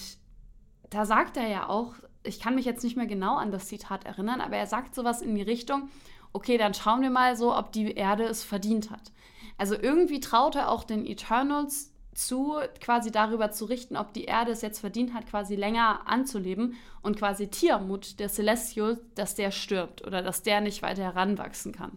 da 0.90 1.04
sagt 1.04 1.36
er 1.36 1.48
ja 1.48 1.68
auch, 1.68 1.94
ich 2.22 2.40
kann 2.40 2.54
mich 2.54 2.64
jetzt 2.64 2.82
nicht 2.82 2.96
mehr 2.96 3.06
genau 3.06 3.36
an 3.36 3.50
das 3.50 3.68
Zitat 3.68 4.04
erinnern, 4.04 4.40
aber 4.40 4.56
er 4.56 4.66
sagt 4.66 4.94
sowas 4.94 5.22
in 5.22 5.34
die 5.34 5.42
Richtung, 5.42 5.90
okay, 6.32 6.58
dann 6.58 6.74
schauen 6.74 7.02
wir 7.02 7.10
mal 7.10 7.36
so, 7.36 7.56
ob 7.56 7.72
die 7.72 7.92
Erde 7.92 8.24
es 8.24 8.42
verdient 8.44 8.90
hat. 8.90 9.12
Also 9.56 9.74
irgendwie 9.74 10.20
traut 10.20 10.54
er 10.56 10.70
auch 10.70 10.84
den 10.84 11.06
Eternals 11.06 11.92
zu, 12.18 12.56
quasi 12.80 13.12
darüber 13.12 13.50
zu 13.50 13.64
richten, 13.64 13.96
ob 13.96 14.12
die 14.12 14.24
Erde 14.24 14.50
es 14.50 14.60
jetzt 14.60 14.80
verdient 14.80 15.14
hat, 15.14 15.26
quasi 15.26 15.54
länger 15.54 16.06
anzuleben 16.06 16.74
und 17.00 17.16
quasi 17.16 17.48
Tiamut, 17.48 18.18
der 18.18 18.28
Celestial, 18.28 18.98
dass 19.14 19.36
der 19.36 19.50
stirbt 19.52 20.06
oder 20.06 20.22
dass 20.22 20.42
der 20.42 20.60
nicht 20.60 20.82
weiter 20.82 21.04
heranwachsen 21.04 21.72
kann. 21.72 21.92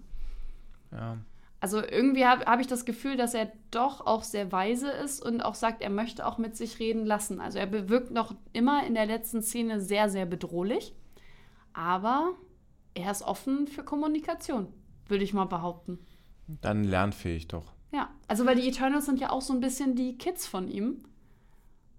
Ja. 0.92 1.18
Also 1.60 1.82
irgendwie 1.82 2.26
habe 2.26 2.46
hab 2.46 2.60
ich 2.60 2.68
das 2.68 2.86
Gefühl, 2.86 3.18
dass 3.18 3.34
er 3.34 3.52
doch 3.72 4.06
auch 4.06 4.24
sehr 4.24 4.52
weise 4.52 4.90
ist 4.90 5.24
und 5.24 5.42
auch 5.42 5.56
sagt, 5.56 5.82
er 5.82 5.90
möchte 5.90 6.26
auch 6.26 6.38
mit 6.38 6.56
sich 6.56 6.80
reden 6.80 7.06
lassen. 7.06 7.40
Also 7.40 7.60
er 7.60 7.68
bewirkt 7.68 8.12
noch 8.12 8.36
immer 8.54 8.86
in 8.86 8.94
der 8.94 9.06
letzten 9.06 9.42
Szene 9.42 9.80
sehr, 9.80 10.10
sehr 10.10 10.26
bedrohlich. 10.26 10.94
Aber 11.74 12.34
er 12.94 13.12
ist 13.12 13.22
offen 13.22 13.68
für 13.68 13.84
Kommunikation, 13.84 14.68
würde 15.08 15.24
ich 15.24 15.34
mal 15.34 15.46
behaupten. 15.46 16.00
Dann 16.48 16.84
lernfähig 16.84 17.48
doch. 17.48 17.74
Ja, 17.92 18.10
also 18.28 18.46
weil 18.46 18.56
die 18.56 18.68
Eternals 18.68 19.06
sind 19.06 19.20
ja 19.20 19.32
auch 19.32 19.42
so 19.42 19.54
ein 19.54 19.60
bisschen 19.60 19.96
die 19.96 20.18
Kids 20.18 20.48
von 20.48 20.70
ihm. 20.70 21.04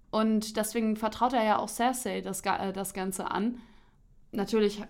Und 0.09 0.57
deswegen 0.57 0.95
vertraut 0.95 1.33
er 1.33 1.43
ja 1.43 1.57
auch 1.57 1.69
Cersei 1.69 2.21
das, 2.21 2.41
äh, 2.41 2.73
das 2.73 2.93
Ganze 2.93 3.31
an. 3.31 3.59
Natürlich 4.31 4.81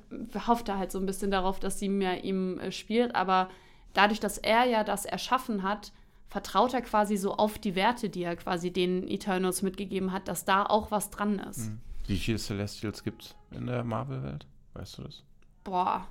hofft 0.47 0.69
er 0.69 0.77
halt 0.77 0.91
so 0.91 0.99
ein 0.99 1.05
bisschen 1.05 1.31
darauf, 1.31 1.59
dass 1.59 1.79
sie 1.79 1.89
mehr 1.89 2.23
ihm 2.23 2.59
äh, 2.59 2.71
spielt, 2.71 3.15
aber 3.15 3.49
dadurch, 3.93 4.19
dass 4.19 4.37
er 4.37 4.65
ja 4.65 4.83
das 4.83 5.05
erschaffen 5.05 5.63
hat, 5.63 5.91
vertraut 6.27 6.73
er 6.73 6.81
quasi 6.81 7.15
so 7.15 7.35
auf 7.35 7.59
die 7.59 7.75
Werte, 7.75 8.09
die 8.09 8.23
er 8.23 8.35
quasi 8.35 8.71
den 8.71 9.07
Eternals 9.07 9.61
mitgegeben 9.61 10.11
hat, 10.11 10.27
dass 10.27 10.45
da 10.45 10.65
auch 10.65 10.91
was 10.91 11.09
dran 11.09 11.39
ist. 11.39 11.69
Mhm. 11.69 11.79
Wie 12.07 12.17
viele 12.17 12.37
Celestials 12.37 13.03
gibt 13.03 13.23
es 13.23 13.35
in 13.51 13.67
der 13.67 13.83
Marvel-Welt? 13.83 14.45
Weißt 14.73 14.97
du 14.97 15.03
das? 15.03 15.23
Boah, 15.63 16.07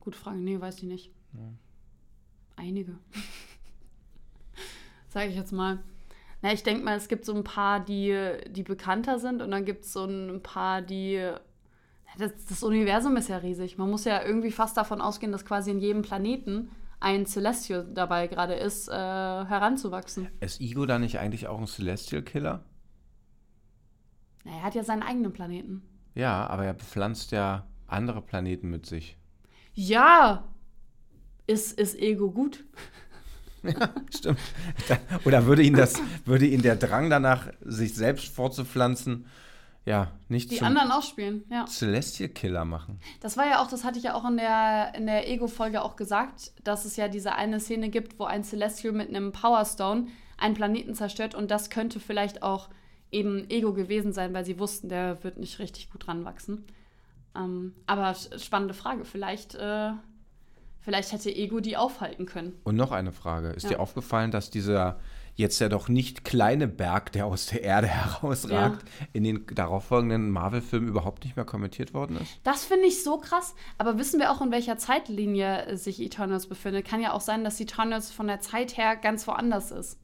gute 0.00 0.18
Frage. 0.18 0.38
Nee, 0.38 0.60
weiß 0.60 0.78
ich 0.78 0.84
nicht. 0.84 1.10
Ja. 1.34 1.52
Einige. 2.56 2.98
Sage 5.16 5.30
ich 5.30 5.36
jetzt 5.36 5.52
mal. 5.52 5.78
Na, 6.42 6.52
ich 6.52 6.62
denke 6.62 6.84
mal, 6.84 6.94
es 6.94 7.08
gibt 7.08 7.24
so 7.24 7.34
ein 7.34 7.42
paar, 7.42 7.80
die, 7.80 8.14
die 8.50 8.62
bekannter 8.62 9.18
sind 9.18 9.40
und 9.40 9.50
dann 9.50 9.64
gibt 9.64 9.86
es 9.86 9.94
so 9.94 10.04
ein 10.04 10.42
paar, 10.42 10.82
die. 10.82 11.32
Das, 12.18 12.32
das 12.44 12.62
Universum 12.62 13.16
ist 13.16 13.30
ja 13.30 13.38
riesig. 13.38 13.78
Man 13.78 13.88
muss 13.88 14.04
ja 14.04 14.22
irgendwie 14.22 14.50
fast 14.50 14.76
davon 14.76 15.00
ausgehen, 15.00 15.32
dass 15.32 15.46
quasi 15.46 15.70
in 15.70 15.80
jedem 15.80 16.02
Planeten 16.02 16.70
ein 17.00 17.24
Celestial 17.24 17.86
dabei 17.94 18.26
gerade 18.26 18.52
ist, 18.56 18.88
äh, 18.88 18.92
heranzuwachsen. 18.92 20.28
Ist 20.40 20.60
Ego 20.60 20.84
da 20.84 20.98
nicht 20.98 21.18
eigentlich 21.18 21.46
auch 21.46 21.58
ein 21.58 21.66
Celestial-Killer? 21.66 22.62
Na, 24.44 24.50
er 24.50 24.62
hat 24.64 24.74
ja 24.74 24.84
seinen 24.84 25.02
eigenen 25.02 25.32
Planeten. 25.32 25.80
Ja, 26.14 26.46
aber 26.46 26.66
er 26.66 26.74
bepflanzt 26.74 27.32
ja 27.32 27.66
andere 27.86 28.20
Planeten 28.20 28.68
mit 28.68 28.84
sich. 28.84 29.16
Ja! 29.72 30.44
Ist, 31.46 31.78
ist 31.78 31.98
Ego 31.98 32.30
gut? 32.30 32.66
Ja, 33.80 33.90
stimmt. 34.14 34.38
Oder 35.24 35.46
würde 35.46 35.62
ihn 35.62 35.74
das, 35.74 35.94
würde 36.24 36.46
ihn 36.46 36.62
der 36.62 36.76
Drang 36.76 37.10
danach, 37.10 37.48
sich 37.60 37.94
selbst 37.94 38.28
fortzupflanzen, 38.28 39.26
ja, 39.84 40.10
nicht 40.28 40.50
Die 40.50 40.60
anderen 40.62 40.90
ausspielen, 40.90 41.44
ja. 41.48 41.64
Celestial 41.66 42.28
Killer 42.28 42.64
machen. 42.64 42.98
Das 43.20 43.36
war 43.36 43.46
ja 43.46 43.62
auch, 43.62 43.68
das 43.68 43.84
hatte 43.84 43.98
ich 43.98 44.04
ja 44.04 44.14
auch 44.14 44.28
in 44.28 44.36
der, 44.36 44.94
in 44.96 45.06
der 45.06 45.28
Ego-Folge 45.28 45.82
auch 45.82 45.94
gesagt, 45.94 46.52
dass 46.64 46.84
es 46.84 46.96
ja 46.96 47.06
diese 47.06 47.34
eine 47.34 47.60
Szene 47.60 47.88
gibt, 47.88 48.18
wo 48.18 48.24
ein 48.24 48.42
Celestial 48.42 48.92
mit 48.92 49.08
einem 49.08 49.30
Power 49.30 49.64
Stone 49.64 50.08
einen 50.38 50.54
Planeten 50.54 50.94
zerstört 50.94 51.34
und 51.34 51.50
das 51.50 51.70
könnte 51.70 52.00
vielleicht 52.00 52.42
auch 52.42 52.68
eben 53.12 53.48
Ego 53.48 53.72
gewesen 53.72 54.12
sein, 54.12 54.34
weil 54.34 54.44
sie 54.44 54.58
wussten, 54.58 54.88
der 54.88 55.22
wird 55.22 55.38
nicht 55.38 55.60
richtig 55.60 55.90
gut 55.90 56.08
ranwachsen. 56.08 56.64
Ähm, 57.36 57.74
aber 57.86 58.14
spannende 58.14 58.74
Frage, 58.74 59.04
vielleicht, 59.04 59.54
äh, 59.54 59.92
vielleicht 60.86 61.10
hätte 61.10 61.34
Ego 61.34 61.58
die 61.58 61.76
aufhalten 61.76 62.26
können. 62.26 62.52
Und 62.62 62.76
noch 62.76 62.92
eine 62.92 63.10
Frage, 63.10 63.48
ist 63.48 63.64
ja. 63.64 63.70
dir 63.70 63.80
aufgefallen, 63.80 64.30
dass 64.30 64.50
dieser 64.50 65.00
jetzt 65.34 65.58
ja 65.58 65.68
doch 65.68 65.88
nicht 65.88 66.24
kleine 66.24 66.68
Berg, 66.68 67.10
der 67.10 67.26
aus 67.26 67.46
der 67.46 67.64
Erde 67.64 67.86
herausragt, 67.88 68.88
ja. 68.88 69.06
in 69.12 69.24
den 69.24 69.46
darauffolgenden 69.52 70.30
Marvel-Filmen 70.30 70.86
überhaupt 70.86 71.24
nicht 71.24 71.34
mehr 71.34 71.44
kommentiert 71.44 71.92
worden 71.92 72.18
ist. 72.18 72.38
Das 72.44 72.64
finde 72.64 72.86
ich 72.86 73.02
so 73.02 73.18
krass. 73.18 73.56
Aber 73.78 73.98
wissen 73.98 74.20
wir 74.20 74.30
auch, 74.30 74.40
in 74.40 74.52
welcher 74.52 74.78
Zeitlinie 74.78 75.76
sich 75.76 76.00
Eternals 76.00 76.46
befindet? 76.46 76.86
Kann 76.86 77.02
ja 77.02 77.12
auch 77.12 77.20
sein, 77.20 77.42
dass 77.42 77.60
Eternals 77.60 78.12
von 78.12 78.28
der 78.28 78.38
Zeit 78.38 78.76
her 78.76 78.94
ganz 78.94 79.26
woanders 79.26 79.72
ist. 79.72 79.98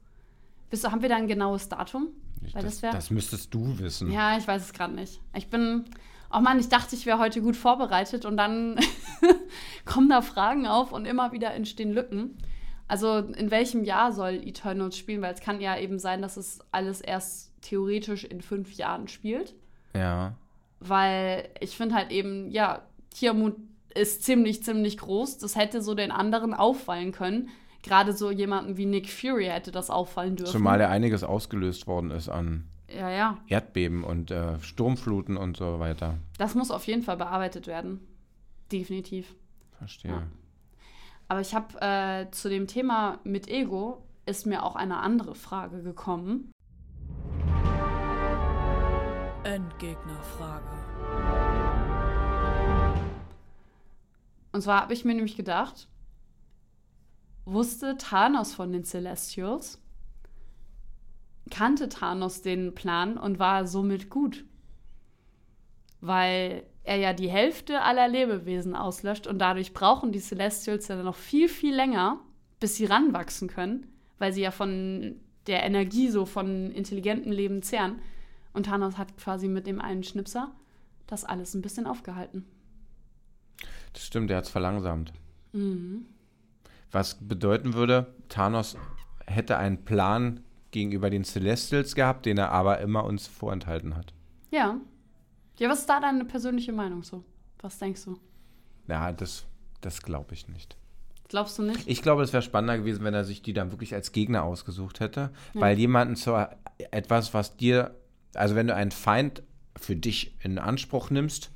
Bist 0.69 0.91
haben 0.91 1.01
wir 1.01 1.09
da 1.09 1.15
ein 1.15 1.29
genaues 1.29 1.69
Datum? 1.69 2.09
Weil 2.55 2.65
das, 2.65 2.81
das, 2.81 2.93
das 2.93 3.11
müsstest 3.11 3.55
du 3.55 3.79
wissen. 3.79 4.11
Ja, 4.11 4.37
ich 4.37 4.49
weiß 4.49 4.63
es 4.63 4.73
gerade 4.73 4.95
nicht. 4.95 5.21
Ich 5.33 5.49
bin. 5.49 5.85
Oh 6.33 6.41
Mann, 6.41 6.59
ich 6.59 6.69
dachte, 6.69 6.97
ich 6.97 7.07
wäre 7.07 7.19
heute 7.19 7.43
gut 7.43 7.57
vorbereitet 7.57 8.25
und 8.25 8.37
dann 8.37 8.79
kommen 9.85 10.09
da 10.09 10.23
Fragen 10.23 10.67
auf 10.67 10.93
und 10.93 11.05
immer 11.05 11.33
wieder 11.33 11.53
entstehen 11.53 11.93
Lücken. 11.93 12.39
Also 12.89 13.19
in 13.19 13.51
welchem 13.51 13.85
Jahr 13.85 14.13
soll 14.13 14.35
Eternals 14.47 14.97
spielen? 14.97 15.23
Weil 15.23 15.35
es 15.35 15.41
kann 15.41 15.61
ja 15.61 15.79
eben 15.79 15.99
sein, 15.99 16.23
dass 16.23 16.37
es 16.37 16.61
alles 16.73 17.01
erst 17.01 17.53
theoretisch 17.63 18.25
in 18.25 18.41
fünf 18.41 18.75
Jahren 18.75 19.09
spielt. 19.09 19.55
Ja. 19.95 20.35
Weil 20.81 21.49
ich 21.61 21.77
finde 21.77 21.95
halt 21.95 22.11
eben, 22.11 22.51
ja, 22.51 22.83
Tiamut 23.11 23.57
ist 23.95 24.25
ziemlich, 24.25 24.63
ziemlich 24.63 24.99
groß. 24.99 25.39
Das 25.39 25.57
hätte 25.57 25.83
so 25.83 25.95
den 25.95 26.11
anderen 26.11 26.55
auffallen 26.55 27.13
können. 27.13 27.51
Gerade 27.83 28.13
so 28.13 28.31
jemanden 28.31 28.77
wie 28.77 28.87
Nick 28.87 29.11
Fury 29.11 29.47
hätte 29.47 29.73
das 29.73 29.91
auffallen 29.91 30.37
dürfen. 30.37 30.53
Zumal 30.53 30.81
ja 30.81 30.89
einiges 30.89 31.25
ausgelöst 31.25 31.87
worden 31.87 32.11
ist 32.11 32.29
an 32.29 32.65
ja, 32.95 33.11
ja. 33.11 33.39
Erdbeben 33.49 34.05
und 34.05 34.31
äh, 34.31 34.59
Sturmfluten 34.61 35.37
und 35.37 35.57
so 35.57 35.79
weiter. 35.79 36.19
Das 36.39 36.55
muss 36.55 36.71
auf 36.71 36.87
jeden 36.87 37.03
Fall 37.03 37.17
bearbeitet 37.17 37.67
werden. 37.67 38.01
Definitiv. 38.71 39.35
Verstehe. 39.79 40.11
Ja. 40.11 40.23
Aber 41.29 41.41
ich 41.41 41.55
habe 41.55 41.81
äh, 41.81 42.31
zu 42.31 42.49
dem 42.49 42.67
Thema 42.67 43.19
mit 43.25 43.49
Ego 43.49 44.03
ist 44.27 44.47
mir 44.47 44.63
auch 44.63 44.77
eine 44.77 44.99
andere 44.99 45.35
Frage 45.35 45.83
gekommen. 45.83 46.53
Endgegnerfrage. 49.45 50.69
Und 54.53 54.63
zwar 54.63 54.83
habe 54.83 54.93
ich 54.93 55.05
mir 55.05 55.15
nämlich 55.15 55.37
gedacht, 55.37 55.89
wusste 57.45 57.97
Thanos 57.97 58.55
von 58.55 58.71
den 58.71 58.85
Celestials? 58.85 59.82
Kannte 61.53 61.91
Thanos 61.91 62.41
den 62.41 62.75
Plan 62.75 63.19
und 63.19 63.39
war 63.39 63.67
somit 63.67 64.09
gut? 64.09 64.47
Weil 66.01 66.65
er 66.83 66.97
ja 66.97 67.13
die 67.13 67.29
Hälfte 67.29 67.83
aller 67.83 68.09
Lebewesen 68.09 68.75
auslöscht 68.75 69.27
und 69.27 69.39
dadurch 69.39 69.75
brauchen 69.75 70.13
die 70.13 70.19
Celestials 70.19 70.89
ja 70.89 70.97
noch 71.03 71.15
viel, 71.15 71.51
viel 71.51 71.75
länger, 71.75 72.21
bis 72.59 72.77
sie 72.77 72.87
ranwachsen 72.87 73.49
können, 73.49 73.87
weil 74.19 74.33
sie 74.33 74.41
ja 74.41 74.51
von 74.51 75.17
der 75.47 75.63
Energie 75.65 76.09
so 76.09 76.25
von 76.25 76.71
intelligentem 76.71 77.31
Leben 77.31 77.63
zehren. 77.63 78.01
Und 78.55 78.65
Thanos 78.65 78.97
hat 78.97 79.19
quasi 79.19 79.47
mit 79.47 79.67
dem 79.67 79.79
einen 79.79 80.05
Schnipser 80.05 80.53
das 81.07 81.23
alles 81.23 81.53
ein 81.53 81.61
bisschen 81.61 81.87
aufgehalten. 81.87 82.47
Das 83.93 84.07
stimmt, 84.07 84.31
der 84.31 84.39
hat 84.39 84.45
es 84.45 84.51
verlangsamt. 84.51 85.13
Mhm. 85.53 86.07
Was 86.91 87.19
bedeuten 87.21 87.75
würde, 87.75 88.15
Thanos 88.31 88.79
hätte 89.27 89.59
einen 89.59 89.85
Plan 89.85 90.41
gegenüber 90.73 91.11
den 91.11 91.25
Celestials 91.25 91.95
gehabt, 91.95 92.27
den 92.27 92.39
er 92.39 92.51
aber 92.51 92.81
immer 92.81 93.05
uns 93.05 93.29
vorenthalten 93.29 93.95
hat. 93.95 94.13
Ja, 94.51 94.81
ja, 95.59 95.69
was 95.69 95.81
ist 95.81 95.89
da 95.89 96.01
deine 96.01 96.25
persönliche 96.25 96.73
Meinung 96.73 97.03
so? 97.05 97.23
Was 97.61 97.79
denkst 97.79 98.05
du? 98.05 98.19
Ja, 98.89 99.13
das, 99.13 99.45
das 99.81 100.03
glaube 100.03 100.35
ich 100.35 100.49
nicht. 100.49 100.77
Glaubst 101.29 101.59
du 101.59 101.63
nicht? 101.63 101.87
Ich 101.87 102.03
glaube, 102.03 102.23
es 102.23 102.33
wäre 102.33 102.43
spannender 102.43 102.79
gewesen, 102.79 103.05
wenn 103.05 103.15
er 103.15 103.25
sich 103.25 103.43
die 103.43 103.53
dann 103.53 103.71
wirklich 103.71 103.95
als 103.95 104.13
Gegner 104.13 104.43
ausgesucht 104.43 105.01
hätte. 105.01 105.31
Ja. 105.55 105.61
Weil 105.61 105.79
jemanden 105.79 106.17
zu 106.17 106.49
etwas, 106.91 107.33
was 107.33 107.57
dir, 107.57 107.95
also 108.35 108.55
wenn 108.55 108.67
du 108.67 108.75
einen 108.75 108.91
Feind 108.91 109.43
für 109.77 109.97
dich 109.97 110.35
in 110.43 110.59
Anspruch 110.59 111.11
nimmst, 111.11 111.51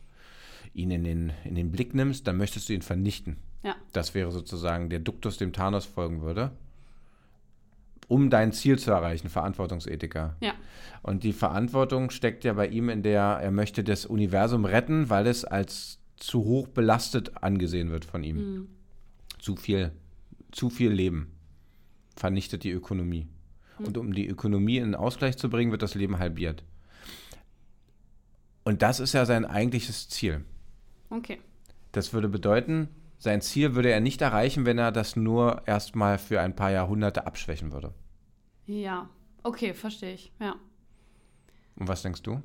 ihn 0.73 0.91
in 0.91 1.05
den, 1.05 1.33
in 1.45 1.55
den 1.55 1.73
Blick 1.73 1.95
nimmst, 1.95 2.27
dann 2.27 2.37
möchtest 2.37 2.69
du 2.69 2.75
ihn 2.75 2.83
vernichten. 2.83 3.39
Ja. 3.63 3.75
Das 3.93 4.15
wäre 4.15 4.31
sozusagen 4.31 4.89
der 4.89 5.01
Duktus, 5.01 5.37
dem 5.37 5.53
Thanos 5.53 5.85
folgen 5.85 6.23
würde 6.23 6.53
um 8.09 8.31
dein 8.31 8.53
Ziel 8.53 8.79
zu 8.79 8.91
erreichen, 8.91 9.29
Verantwortungsethiker. 9.29 10.37
Ja. 10.41 10.55
Und 11.03 11.25
die 11.25 11.33
Verantwortung 11.33 12.11
steckt 12.11 12.45
ja 12.45 12.53
bei 12.53 12.69
ihm 12.69 12.89
in 12.89 13.03
der, 13.03 13.23
er 13.23 13.51
möchte 13.51 13.85
das 13.85 14.07
Universum 14.07 14.65
retten, 14.65 15.11
weil 15.11 15.27
es 15.27 15.45
als 15.45 15.99
zu 16.17 16.45
hoch 16.45 16.69
belastet 16.69 17.43
angesehen 17.43 17.91
wird 17.91 18.05
von 18.05 18.23
ihm. 18.23 18.37
Mhm. 18.37 18.69
Zu 19.39 19.57
viel, 19.57 19.93
zu 20.51 20.71
viel 20.71 20.91
Leben 20.91 21.33
vernichtet 22.17 22.65
die 22.65 22.71
Ökonomie. 22.71 23.29
Mhm. 23.79 23.87
Und 23.87 23.99
um 23.99 24.13
die 24.13 24.27
Ökonomie 24.27 24.79
in 24.79 24.95
Ausgleich 24.95 25.37
zu 25.37 25.51
bringen, 25.51 25.71
wird 25.71 25.83
das 25.83 25.95
Leben 25.95 26.19
halbiert. 26.19 26.65
Und 28.65 28.83
das 28.83 28.99
ist 28.99 29.13
ja 29.13 29.25
sein 29.27 29.45
eigentliches 29.45 30.09
Ziel. 30.09 30.45
Okay. 31.11 31.39
Das 31.93 32.13
würde 32.13 32.29
bedeuten, 32.29 32.89
sein 33.19 33.41
Ziel 33.41 33.75
würde 33.75 33.91
er 33.91 34.01
nicht 34.01 34.21
erreichen, 34.21 34.67
wenn 34.67 34.79
er 34.79 34.93
das 34.93 35.17
nur 35.17 35.63
erstmal 35.67 36.19
für 36.19 36.41
ein 36.41 36.55
paar 36.55 36.71
Jahrhunderte 36.71 37.27
abschwächen 37.27 37.73
würde. 37.73 37.95
Ja, 38.67 39.09
okay, 39.43 39.75
verstehe 39.75 40.15
ich, 40.15 40.33
ja. 40.41 40.57
Und 41.77 41.89
was 41.89 42.03
denkst 42.03 42.23
du? 42.23 42.43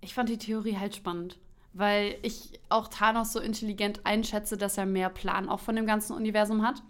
Ich 0.00 0.14
fand 0.14 0.28
die 0.28 0.38
Theorie 0.38 0.76
halt 0.76 0.94
spannend, 0.94 1.38
weil 1.72 2.16
ich 2.22 2.60
auch 2.68 2.88
Thanos 2.88 3.32
so 3.32 3.40
intelligent 3.40 4.04
einschätze, 4.04 4.56
dass 4.56 4.76
er 4.76 4.86
mehr 4.86 5.08
Plan 5.08 5.48
auch 5.48 5.60
von 5.60 5.76
dem 5.76 5.86
ganzen 5.86 6.14
Universum 6.14 6.62
hat. 6.62 6.82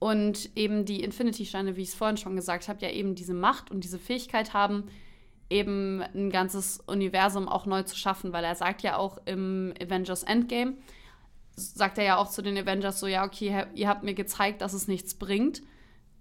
Und 0.00 0.50
eben 0.56 0.84
die 0.84 1.02
Infinity-Steine, 1.02 1.76
wie 1.76 1.82
ich 1.82 1.88
es 1.88 1.94
vorhin 1.94 2.16
schon 2.16 2.36
gesagt 2.36 2.68
habe, 2.68 2.84
ja 2.84 2.90
eben 2.90 3.14
diese 3.14 3.34
Macht 3.34 3.70
und 3.70 3.82
diese 3.82 3.98
Fähigkeit 3.98 4.54
haben, 4.54 4.84
eben 5.50 6.02
ein 6.14 6.30
ganzes 6.30 6.80
Universum 6.86 7.48
auch 7.48 7.66
neu 7.66 7.82
zu 7.82 7.96
schaffen, 7.96 8.32
weil 8.32 8.44
er 8.44 8.54
sagt 8.54 8.82
ja 8.82 8.96
auch 8.96 9.18
im 9.24 9.72
Avengers 9.80 10.22
Endgame, 10.22 10.74
sagt 11.58 11.98
er 11.98 12.04
ja 12.04 12.16
auch 12.16 12.30
zu 12.30 12.42
den 12.42 12.56
Avengers 12.56 13.00
so, 13.00 13.06
ja, 13.06 13.24
okay, 13.24 13.64
ihr 13.74 13.88
habt 13.88 14.02
mir 14.02 14.14
gezeigt, 14.14 14.62
dass 14.62 14.72
es 14.72 14.88
nichts 14.88 15.14
bringt, 15.14 15.62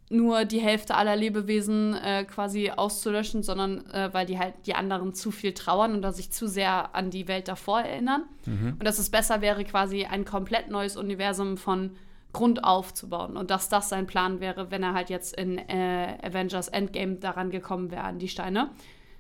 nur 0.10 0.46
die 0.46 0.60
Hälfte 0.60 0.96
aller 0.96 1.15
Lebewesen 1.15 1.94
äh, 1.96 2.24
quasi 2.24 2.72
auszulöschen, 2.72 3.44
sondern 3.44 3.86
äh, 3.91 4.10
weil 4.13 4.25
die 4.25 4.39
halt 4.39 4.53
die 4.65 4.74
anderen 4.74 5.13
zu 5.13 5.32
viel 5.32 5.53
trauern 5.53 5.98
oder 5.98 6.13
sich 6.13 6.32
zu 6.32 6.48
sehr 6.48 6.96
an 6.96 7.10
die 7.10 7.27
Welt 7.27 7.48
davor 7.48 7.82
erinnern. 7.82 8.24
Mhm. 8.46 8.77
Und 8.79 8.84
dass 8.84 9.00
es 9.00 9.10
besser 9.10 9.41
wäre, 9.41 9.65
quasi 9.65 10.06
ein 10.06 10.24
komplett 10.24 10.70
neues 10.70 10.96
Universum 10.96 11.58
von 11.58 11.91
Grund 12.32 12.63
aufzubauen. 12.63 13.36
Und 13.36 13.51
dass 13.51 13.67
das 13.67 13.89
sein 13.89 14.08
Plan 14.08 14.39
wäre, 14.39 14.72
wenn 14.72 14.84
er 14.84 14.94
halt 14.94 15.10
jetzt 15.10 15.36
in 15.36 15.58
äh, 15.58 16.17
Avengers 16.22 16.70
Endgame 16.70 17.15
daran 17.15 17.50
gekommen 17.50 17.91
wäre, 17.91 18.03
an 18.03 18.20
die 18.20 18.29
Steine. 18.29 18.70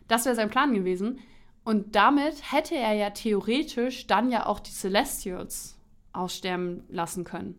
Das 0.07 0.25
wäre 0.25 0.35
sein 0.35 0.49
Plan 0.49 0.73
gewesen. 0.73 1.19
Und 1.65 1.95
damit 1.97 2.53
hätte 2.53 2.75
er 2.75 2.93
ja 2.93 3.09
theoretisch 3.09 4.07
dann 4.07 4.31
ja 4.31 4.45
auch 4.45 4.61
die 4.61 4.71
Celestials 4.71 5.76
aussterben 6.17 6.83
lassen 6.89 7.23
können. 7.23 7.55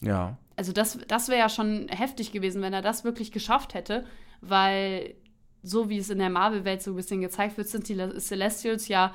Ja. 0.00 0.36
Also 0.56 0.72
das, 0.72 0.98
das 1.08 1.28
wäre 1.28 1.38
ja 1.38 1.48
schon 1.48 1.88
heftig 1.88 2.32
gewesen, 2.32 2.62
wenn 2.62 2.72
er 2.72 2.82
das 2.82 3.04
wirklich 3.04 3.32
geschafft 3.32 3.74
hätte, 3.74 4.04
weil 4.40 5.14
so 5.62 5.88
wie 5.88 5.98
es 5.98 6.10
in 6.10 6.18
der 6.18 6.30
Marvel-Welt 6.30 6.82
so 6.82 6.92
ein 6.92 6.96
bisschen 6.96 7.20
gezeigt 7.20 7.56
wird, 7.56 7.68
sind 7.68 7.88
die 7.88 7.96
Celestials 8.18 8.88
ja 8.88 9.14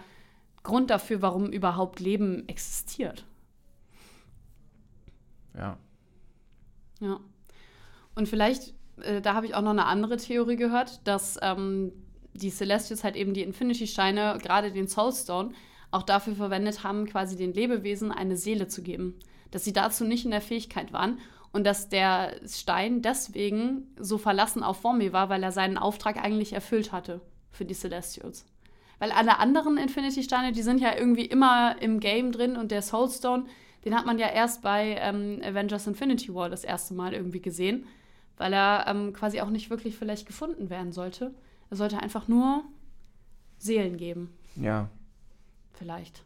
Grund 0.64 0.90
dafür, 0.90 1.22
warum 1.22 1.48
überhaupt 1.48 2.00
Leben 2.00 2.48
existiert. 2.48 3.26
Ja. 5.56 5.78
Ja. 7.00 7.20
Und 8.16 8.28
vielleicht 8.28 8.74
äh, 9.02 9.22
da 9.22 9.34
habe 9.34 9.46
ich 9.46 9.56
auch 9.56 9.62
noch 9.62 9.72
eine 9.72 9.86
andere 9.86 10.18
Theorie 10.18 10.56
gehört, 10.56 11.06
dass 11.08 11.38
ähm, 11.42 11.92
die 12.34 12.50
Celestials 12.50 13.04
halt 13.04 13.16
eben 13.16 13.34
die 13.34 13.44
Infinity-Steine, 13.44 14.38
gerade 14.42 14.72
den 14.72 14.88
Soulstone, 14.88 15.52
auch 15.92 16.04
dafür 16.04 16.36
verwendet 16.36 16.84
haben, 16.84 17.06
quasi 17.06 17.36
den 17.36 17.54
Lebewesen 17.54 18.12
eine 18.12 18.38
Seele 18.38 18.68
zu 18.68 18.82
geben. 18.82 19.16
Dass 19.52 19.64
sie 19.64 19.74
dazu 19.74 20.06
nicht 20.06 20.26
in 20.26 20.32
der 20.32 20.42
Fähigkeit 20.42 20.94
waren 20.94 21.20
und 21.52 21.66
dass 21.66 21.90
der 21.90 22.36
Stein 22.48 23.02
deswegen 23.02 23.88
so 23.98 24.18
verlassen 24.18 24.64
auf 24.64 24.82
Vormi 24.82 25.12
war, 25.14 25.30
weil 25.30 25.42
er 25.42 25.52
seinen 25.52 25.78
Auftrag 25.78 26.24
eigentlich 26.24 26.54
erfüllt 26.54 26.92
hatte 26.92 27.22
für 27.52 27.66
die 27.66 27.74
Celestials. 27.74 28.46
Weil 29.00 29.12
alle 29.12 29.40
anderen 29.40 29.78
Infinity-Steine, 29.78 30.52
die 30.52 30.62
sind 30.62 30.82
ja 30.82 30.96
irgendwie 30.96 31.26
immer 31.26 31.82
im 31.82 32.00
Game 32.00 32.32
drin 32.32 32.58
und 32.58 32.72
der 32.72 32.82
Soulstone, 32.82 33.46
den 33.86 33.96
hat 33.96 34.06
man 34.06 34.20
ja 34.20 34.28
erst 34.28 34.62
bei 34.62 34.98
ähm, 35.00 35.42
Avengers 35.44 35.88
Infinity 35.88 36.34
War 36.36 36.50
das 36.50 36.64
erste 36.64 36.94
Mal 36.94 37.14
irgendwie 37.14 37.42
gesehen 37.42 37.88
weil 38.40 38.54
er 38.54 38.86
ähm, 38.88 39.14
quasi 39.14 39.42
auch 39.42 39.50
nicht 39.52 39.70
wirklich 39.70 39.96
vielleicht 39.96 40.26
gefunden 40.26 40.72
werden 40.72 40.92
sollte. 40.92 41.36
Er 41.70 41.78
sollte 41.78 42.00
einfach 42.00 42.28
nur 42.28 42.64
Seelen 43.60 43.98
geben. 43.98 44.34
Ja. 44.56 44.90
Vielleicht. 45.80 46.26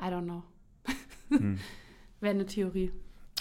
I 0.00 0.06
don't 0.06 0.24
know. 0.24 0.42
Hm. 1.28 1.58
Wäre 2.20 2.34
eine 2.34 2.46
Theorie. 2.46 2.90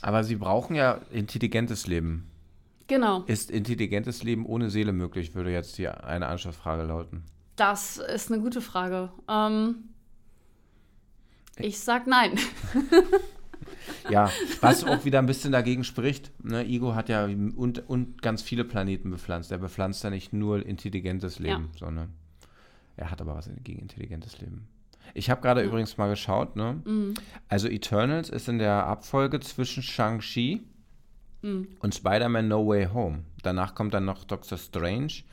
Aber 0.04 0.24
sie 0.24 0.36
brauchen 0.36 0.76
ja 0.76 1.02
intelligentes 1.12 1.88
Leben. 1.88 2.28
Genau. 2.88 3.24
Ist 3.24 3.50
intelligentes 3.50 4.22
Leben 4.22 4.46
ohne 4.46 4.70
Seele 4.70 4.94
möglich, 4.94 5.34
würde 5.34 5.52
jetzt 5.52 5.78
hier 5.78 6.04
eine 6.04 6.28
Anschlussfrage 6.28 6.84
lauten. 6.84 7.24
Das 7.56 7.98
ist 7.98 8.32
eine 8.32 8.42
gute 8.42 8.62
Frage. 8.62 9.12
Ähm, 9.28 9.90
ich 11.58 11.80
sag 11.80 12.06
nein. 12.06 12.38
ja, 14.10 14.30
was 14.60 14.84
auch 14.86 15.06
wieder 15.06 15.20
ein 15.20 15.26
bisschen 15.26 15.52
dagegen 15.52 15.84
spricht. 15.84 16.32
Ne? 16.44 16.68
Igo 16.68 16.94
hat 16.94 17.10
ja 17.10 17.26
und, 17.26 17.90
und 17.90 18.22
ganz 18.22 18.42
viele 18.44 18.64
Planeten 18.64 19.10
bepflanzt. 19.10 19.52
Er 19.52 19.58
bepflanzt 19.58 20.04
ja 20.04 20.12
nicht 20.12 20.34
nur 20.34 20.66
intelligentes 20.66 21.40
Leben, 21.40 21.70
ja. 21.74 21.80
sondern 21.80 22.14
er 22.96 23.10
hat 23.10 23.22
aber 23.22 23.36
was 23.36 23.50
gegen 23.64 23.80
intelligentes 23.80 24.40
Leben. 24.40 24.68
Ich 25.14 25.30
habe 25.30 25.42
gerade 25.42 25.62
ja. 25.62 25.68
übrigens 25.68 25.98
mal 25.98 26.10
geschaut, 26.10 26.56
ne? 26.56 26.82
Mhm. 26.86 27.14
Also 27.48 27.68
Eternals 27.68 28.30
ist 28.30 28.48
in 28.48 28.60
der 28.60 28.86
Abfolge 28.86 29.40
zwischen 29.40 29.84
Shang-Chi 29.84 30.62
mhm. 31.42 31.68
und 31.80 31.96
Spider-Man 31.96 32.48
No 32.48 32.68
Way 32.68 32.88
Home. 32.94 33.26
Danach 33.44 33.76
kommt 33.76 33.94
dann 33.94 34.06
noch 34.06 34.24
Doctor 34.24 34.58
Strange, 34.58 35.24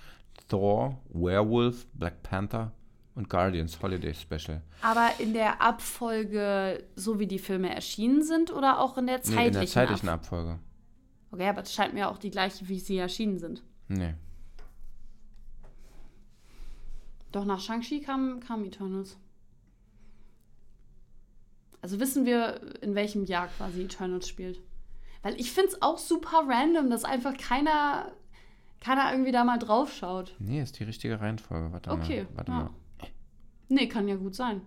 Thor, 0.49 1.01
Werewolf, 1.11 1.87
Black 1.95 2.23
Panther 2.23 2.73
und 3.15 3.29
Guardians 3.29 3.81
Holiday 3.83 4.15
Special. 4.15 4.63
Aber 4.83 5.11
in 5.19 5.33
der 5.33 5.61
Abfolge, 5.61 6.85
so 6.95 7.19
wie 7.19 7.27
die 7.27 7.39
Filme 7.39 7.75
erschienen 7.75 8.23
sind 8.23 8.53
oder 8.53 8.81
auch 8.81 8.97
in 8.97 9.07
der 9.07 9.23
zeitlichen, 9.23 9.43
nee, 9.43 9.47
in 9.49 9.53
der 9.55 9.67
zeitlichen 9.67 10.09
Ab 10.09 10.21
Abfolge? 10.21 10.59
Okay, 11.31 11.49
aber 11.49 11.63
das 11.63 11.75
scheint 11.75 11.95
mir 11.95 12.09
auch 12.09 12.19
die 12.19 12.31
gleiche, 12.31 12.69
wie 12.69 12.79
sie 12.79 12.97
erschienen 12.97 13.39
sind. 13.39 13.63
Nee. 13.89 14.15
Doch 17.33 17.45
nach 17.45 17.61
Shang-Chi 17.61 18.01
kam, 18.01 18.41
kam 18.41 18.65
Eternals. 18.65 19.19
Also 21.89 22.01
wissen 22.01 22.27
wir, 22.27 22.61
in 22.83 22.95
welchem 22.95 23.25
Jahr 23.25 23.49
quasi 23.49 23.81
Eternals 23.81 24.29
spielt. 24.29 24.61
Weil 25.23 25.41
ich 25.41 25.53
finde 25.53 25.71
es 25.71 25.81
auch 25.81 25.97
super 25.97 26.45
random, 26.47 26.91
dass 26.91 27.05
einfach 27.05 27.35
keiner, 27.39 28.13
keiner 28.79 29.11
irgendwie 29.11 29.33
da 29.33 29.43
mal 29.43 29.57
drauf 29.57 29.91
schaut. 29.95 30.37
Nee, 30.39 30.61
ist 30.61 30.79
die 30.79 30.85
richtige 30.85 31.19
Reihenfolge. 31.19 31.73
Warte 31.73 31.91
okay, 31.91 32.25
mal. 32.25 32.37
Warte 32.37 32.53
ja. 32.53 32.59
mal. 32.59 32.71
Nee, 33.71 33.89
kann 33.89 34.07
ja 34.07 34.17
gut 34.17 34.35
sein. 34.35 34.61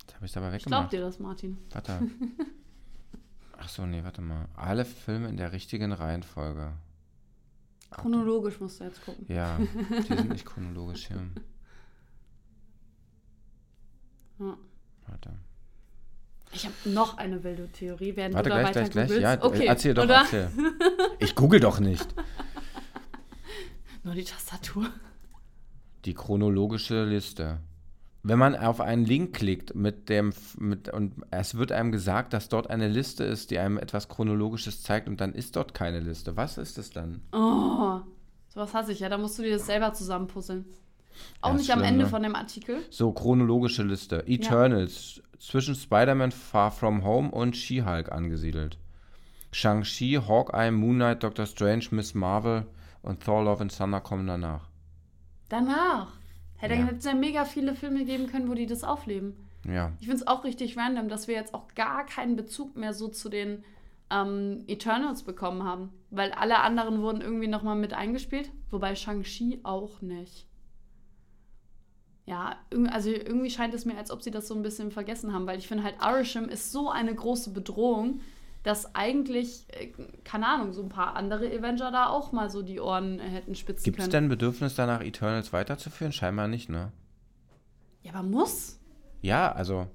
Jetzt 0.00 0.16
habe 0.16 0.26
ich 0.26 0.32
es 0.32 0.36
aber 0.36 0.46
weggemacht. 0.46 0.62
Ich 0.62 0.66
glaub 0.66 0.90
dir 0.90 1.00
das, 1.00 1.20
Martin. 1.20 1.58
Warte. 1.70 2.10
Ach 3.58 3.68
so, 3.68 3.86
nee, 3.86 4.02
warte 4.02 4.20
mal. 4.20 4.48
Alle 4.56 4.84
Filme 4.84 5.28
in 5.28 5.36
der 5.36 5.52
richtigen 5.52 5.92
Reihenfolge. 5.92 6.72
Chronologisch 7.88 8.58
musst 8.58 8.80
du 8.80 8.84
jetzt 8.84 9.04
gucken. 9.04 9.26
Ja, 9.28 9.58
die 9.58 10.02
sind 10.16 10.30
nicht 10.30 10.44
chronologisch 10.44 11.06
hier. 11.06 11.24
Ja. 14.40 14.56
Warte. 15.06 15.38
Ich 16.54 16.64
habe 16.66 16.74
noch 16.84 17.16
eine 17.18 17.42
wilde 17.44 17.68
Theorie. 17.68 18.14
Während 18.14 18.34
Warte, 18.34 18.50
du 18.50 18.56
gleich, 18.56 18.90
gleich, 18.90 19.08
gleich. 19.08 19.20
Ja, 19.20 19.42
okay, 19.42 19.66
erzähl 19.66 19.94
doch, 19.94 20.04
oder? 20.04 20.16
erzähl. 20.16 20.50
Ich 21.18 21.34
google 21.34 21.60
doch 21.60 21.80
nicht. 21.80 22.06
Nur 24.04 24.14
die 24.14 24.24
Tastatur. 24.24 24.90
Die 26.04 26.14
chronologische 26.14 27.04
Liste 27.04 27.60
wenn 28.22 28.38
man 28.38 28.54
auf 28.54 28.80
einen 28.80 29.04
Link 29.04 29.34
klickt 29.34 29.74
mit 29.74 30.08
dem 30.08 30.32
mit 30.56 30.88
und 30.88 31.14
es 31.30 31.56
wird 31.56 31.72
einem 31.72 31.90
gesagt, 31.90 32.32
dass 32.32 32.48
dort 32.48 32.70
eine 32.70 32.88
Liste 32.88 33.24
ist, 33.24 33.50
die 33.50 33.58
einem 33.58 33.78
etwas 33.78 34.08
chronologisches 34.08 34.82
zeigt 34.82 35.08
und 35.08 35.20
dann 35.20 35.34
ist 35.34 35.56
dort 35.56 35.74
keine 35.74 36.00
Liste. 36.00 36.36
Was 36.36 36.56
ist 36.56 36.78
es 36.78 36.90
dann? 36.90 37.20
Oh, 37.32 38.00
sowas 38.48 38.74
hasse 38.74 38.92
ich 38.92 39.00
ja. 39.00 39.08
Da 39.08 39.18
musst 39.18 39.38
du 39.38 39.42
dir 39.42 39.52
das 39.52 39.66
selber 39.66 39.92
zusammenpuzzeln. 39.92 40.64
Auch 41.40 41.50
ja, 41.50 41.54
nicht 41.56 41.66
schlimm, 41.66 41.78
am 41.78 41.84
Ende 41.84 42.04
ne? 42.04 42.10
von 42.10 42.22
dem 42.22 42.36
Artikel. 42.36 42.78
So 42.90 43.12
chronologische 43.12 43.82
Liste. 43.82 44.24
Eternals 44.26 45.16
ja. 45.16 45.22
Zwischen 45.42 45.74
Spider-Man 45.74 46.30
Far 46.30 46.70
From 46.70 47.04
Home 47.04 47.30
und 47.30 47.56
She-Hulk 47.56 48.12
angesiedelt. 48.12 48.78
Shang-Chi, 49.50 50.20
Hawkeye, 50.26 50.70
Moon 50.70 50.96
Knight, 50.96 51.22
Doctor 51.22 51.46
Strange, 51.46 51.86
Miss 51.90 52.14
Marvel 52.14 52.66
und 53.02 53.22
Thor 53.22 53.44
Love 53.44 53.62
and 53.62 53.76
Thunder 53.76 54.00
kommen 54.00 54.26
danach. 54.26 54.68
Danach. 55.48 56.12
Hätte 56.56 56.74
ja. 56.74 56.88
es 56.96 57.04
ja 57.04 57.14
mega 57.14 57.44
viele 57.44 57.74
Filme 57.74 58.04
geben 58.04 58.28
können, 58.28 58.48
wo 58.48 58.54
die 58.54 58.66
das 58.66 58.84
aufleben. 58.84 59.36
Ja. 59.68 59.92
Ich 59.98 60.06
finde 60.06 60.22
es 60.22 60.26
auch 60.26 60.44
richtig 60.44 60.78
random, 60.78 61.08
dass 61.08 61.26
wir 61.26 61.34
jetzt 61.34 61.54
auch 61.54 61.68
gar 61.74 62.06
keinen 62.06 62.36
Bezug 62.36 62.76
mehr 62.76 62.94
so 62.94 63.08
zu 63.08 63.28
den 63.28 63.64
ähm, 64.10 64.64
Eternals 64.68 65.24
bekommen 65.24 65.64
haben. 65.64 65.92
Weil 66.10 66.30
alle 66.32 66.60
anderen 66.60 67.02
wurden 67.02 67.20
irgendwie 67.20 67.48
nochmal 67.48 67.76
mit 67.76 67.92
eingespielt. 67.92 68.50
Wobei 68.70 68.94
Shang-Chi 68.94 69.60
auch 69.64 70.00
nicht. 70.02 70.46
Ja, 72.24 72.56
also 72.90 73.10
irgendwie 73.10 73.50
scheint 73.50 73.74
es 73.74 73.84
mir, 73.84 73.96
als 73.96 74.10
ob 74.10 74.22
sie 74.22 74.30
das 74.30 74.46
so 74.46 74.54
ein 74.54 74.62
bisschen 74.62 74.92
vergessen 74.92 75.32
haben, 75.32 75.46
weil 75.46 75.58
ich 75.58 75.66
finde 75.66 75.82
halt, 75.82 75.96
Arisham 75.98 76.48
ist 76.48 76.70
so 76.70 76.88
eine 76.88 77.12
große 77.14 77.50
Bedrohung, 77.50 78.20
dass 78.62 78.94
eigentlich, 78.94 79.66
äh, 79.70 79.88
keine 80.22 80.46
Ahnung, 80.46 80.72
so 80.72 80.82
ein 80.82 80.88
paar 80.88 81.16
andere 81.16 81.46
Avenger 81.46 81.90
da 81.90 82.06
auch 82.06 82.30
mal 82.30 82.48
so 82.48 82.62
die 82.62 82.80
Ohren 82.80 83.18
hätten 83.18 83.56
spitzen 83.56 83.82
Gibt's 83.82 83.96
können. 83.96 83.96
Gibt 83.96 84.00
es 84.02 84.08
denn 84.10 84.28
Bedürfnis 84.28 84.76
danach, 84.76 85.00
Eternals 85.00 85.52
weiterzuführen? 85.52 86.12
Scheinbar 86.12 86.46
nicht, 86.46 86.68
ne? 86.68 86.92
Ja, 88.02 88.12
aber 88.14 88.22
muss. 88.22 88.78
Ja, 89.20 89.50
also 89.50 89.88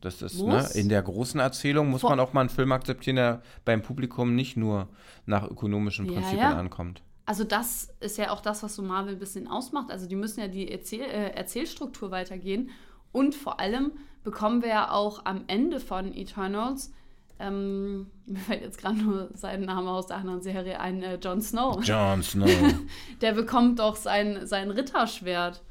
das 0.00 0.22
ist, 0.22 0.40
ne, 0.40 0.68
in 0.74 0.88
der 0.88 1.02
großen 1.02 1.40
Erzählung 1.40 1.90
muss 1.90 2.02
Vor 2.02 2.10
man 2.10 2.20
auch 2.20 2.32
mal 2.32 2.40
einen 2.42 2.48
Film 2.48 2.70
akzeptieren, 2.70 3.16
der 3.16 3.42
beim 3.64 3.82
Publikum 3.82 4.36
nicht 4.36 4.56
nur 4.56 4.88
nach 5.24 5.48
ökonomischen 5.48 6.06
Prinzipien 6.06 6.38
ja, 6.38 6.52
ja. 6.52 6.58
ankommt. 6.58 7.02
Also 7.26 7.44
das 7.44 7.92
ist 8.00 8.18
ja 8.18 8.30
auch 8.30 8.40
das, 8.40 8.62
was 8.62 8.76
so 8.76 8.82
Marvel 8.82 9.14
ein 9.14 9.18
bisschen 9.18 9.48
ausmacht. 9.48 9.90
Also 9.90 10.06
die 10.06 10.16
müssen 10.16 10.40
ja 10.40 10.48
die 10.48 10.70
Erzähl 10.70 11.02
äh, 11.02 11.30
Erzählstruktur 11.32 12.10
weitergehen. 12.10 12.70
Und 13.12 13.34
vor 13.34 13.60
allem 13.60 13.92
bekommen 14.24 14.62
wir 14.62 14.68
ja 14.68 14.90
auch 14.90 15.24
am 15.24 15.44
Ende 15.46 15.80
von 15.80 16.14
Eternals 16.14 16.92
ähm, 17.38 18.06
mir 18.26 18.38
fällt 18.40 18.62
jetzt 18.62 18.78
gerade 18.78 18.96
nur 18.96 19.30
sein 19.34 19.62
Name 19.62 19.90
aus 19.90 20.06
der 20.06 20.16
anderen 20.16 20.42
Serie 20.42 20.80
ein, 20.80 21.02
äh, 21.02 21.16
Jon 21.16 21.40
Snow. 21.40 21.82
Jon 21.84 22.22
Snow. 22.22 22.48
der 23.20 23.32
bekommt 23.32 23.78
doch 23.78 23.96
sein, 23.96 24.46
sein 24.46 24.70
Ritterschwert. 24.70 25.62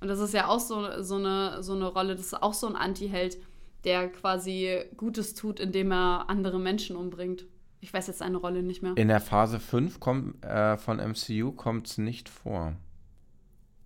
Und 0.00 0.08
das 0.08 0.18
ist 0.18 0.34
ja 0.34 0.48
auch 0.48 0.60
so, 0.60 1.02
so, 1.02 1.16
eine, 1.16 1.62
so 1.62 1.74
eine 1.74 1.86
Rolle, 1.86 2.16
das 2.16 2.26
ist 2.26 2.42
auch 2.42 2.54
so 2.54 2.66
ein 2.66 2.76
Anti-Held, 2.76 3.38
der 3.84 4.08
quasi 4.08 4.82
Gutes 4.96 5.34
tut, 5.34 5.60
indem 5.60 5.92
er 5.92 6.28
andere 6.28 6.58
Menschen 6.58 6.96
umbringt. 6.96 7.46
Ich 7.84 7.92
weiß 7.92 8.06
jetzt 8.06 8.20
seine 8.20 8.38
Rolle 8.38 8.62
nicht 8.62 8.80
mehr. 8.82 8.96
In 8.96 9.08
der 9.08 9.20
Phase 9.20 9.60
5 9.60 10.00
kommt, 10.00 10.42
äh, 10.42 10.78
von 10.78 10.96
MCU 11.00 11.52
kommt 11.52 11.86
es 11.86 11.98
nicht 11.98 12.30
vor. 12.30 12.72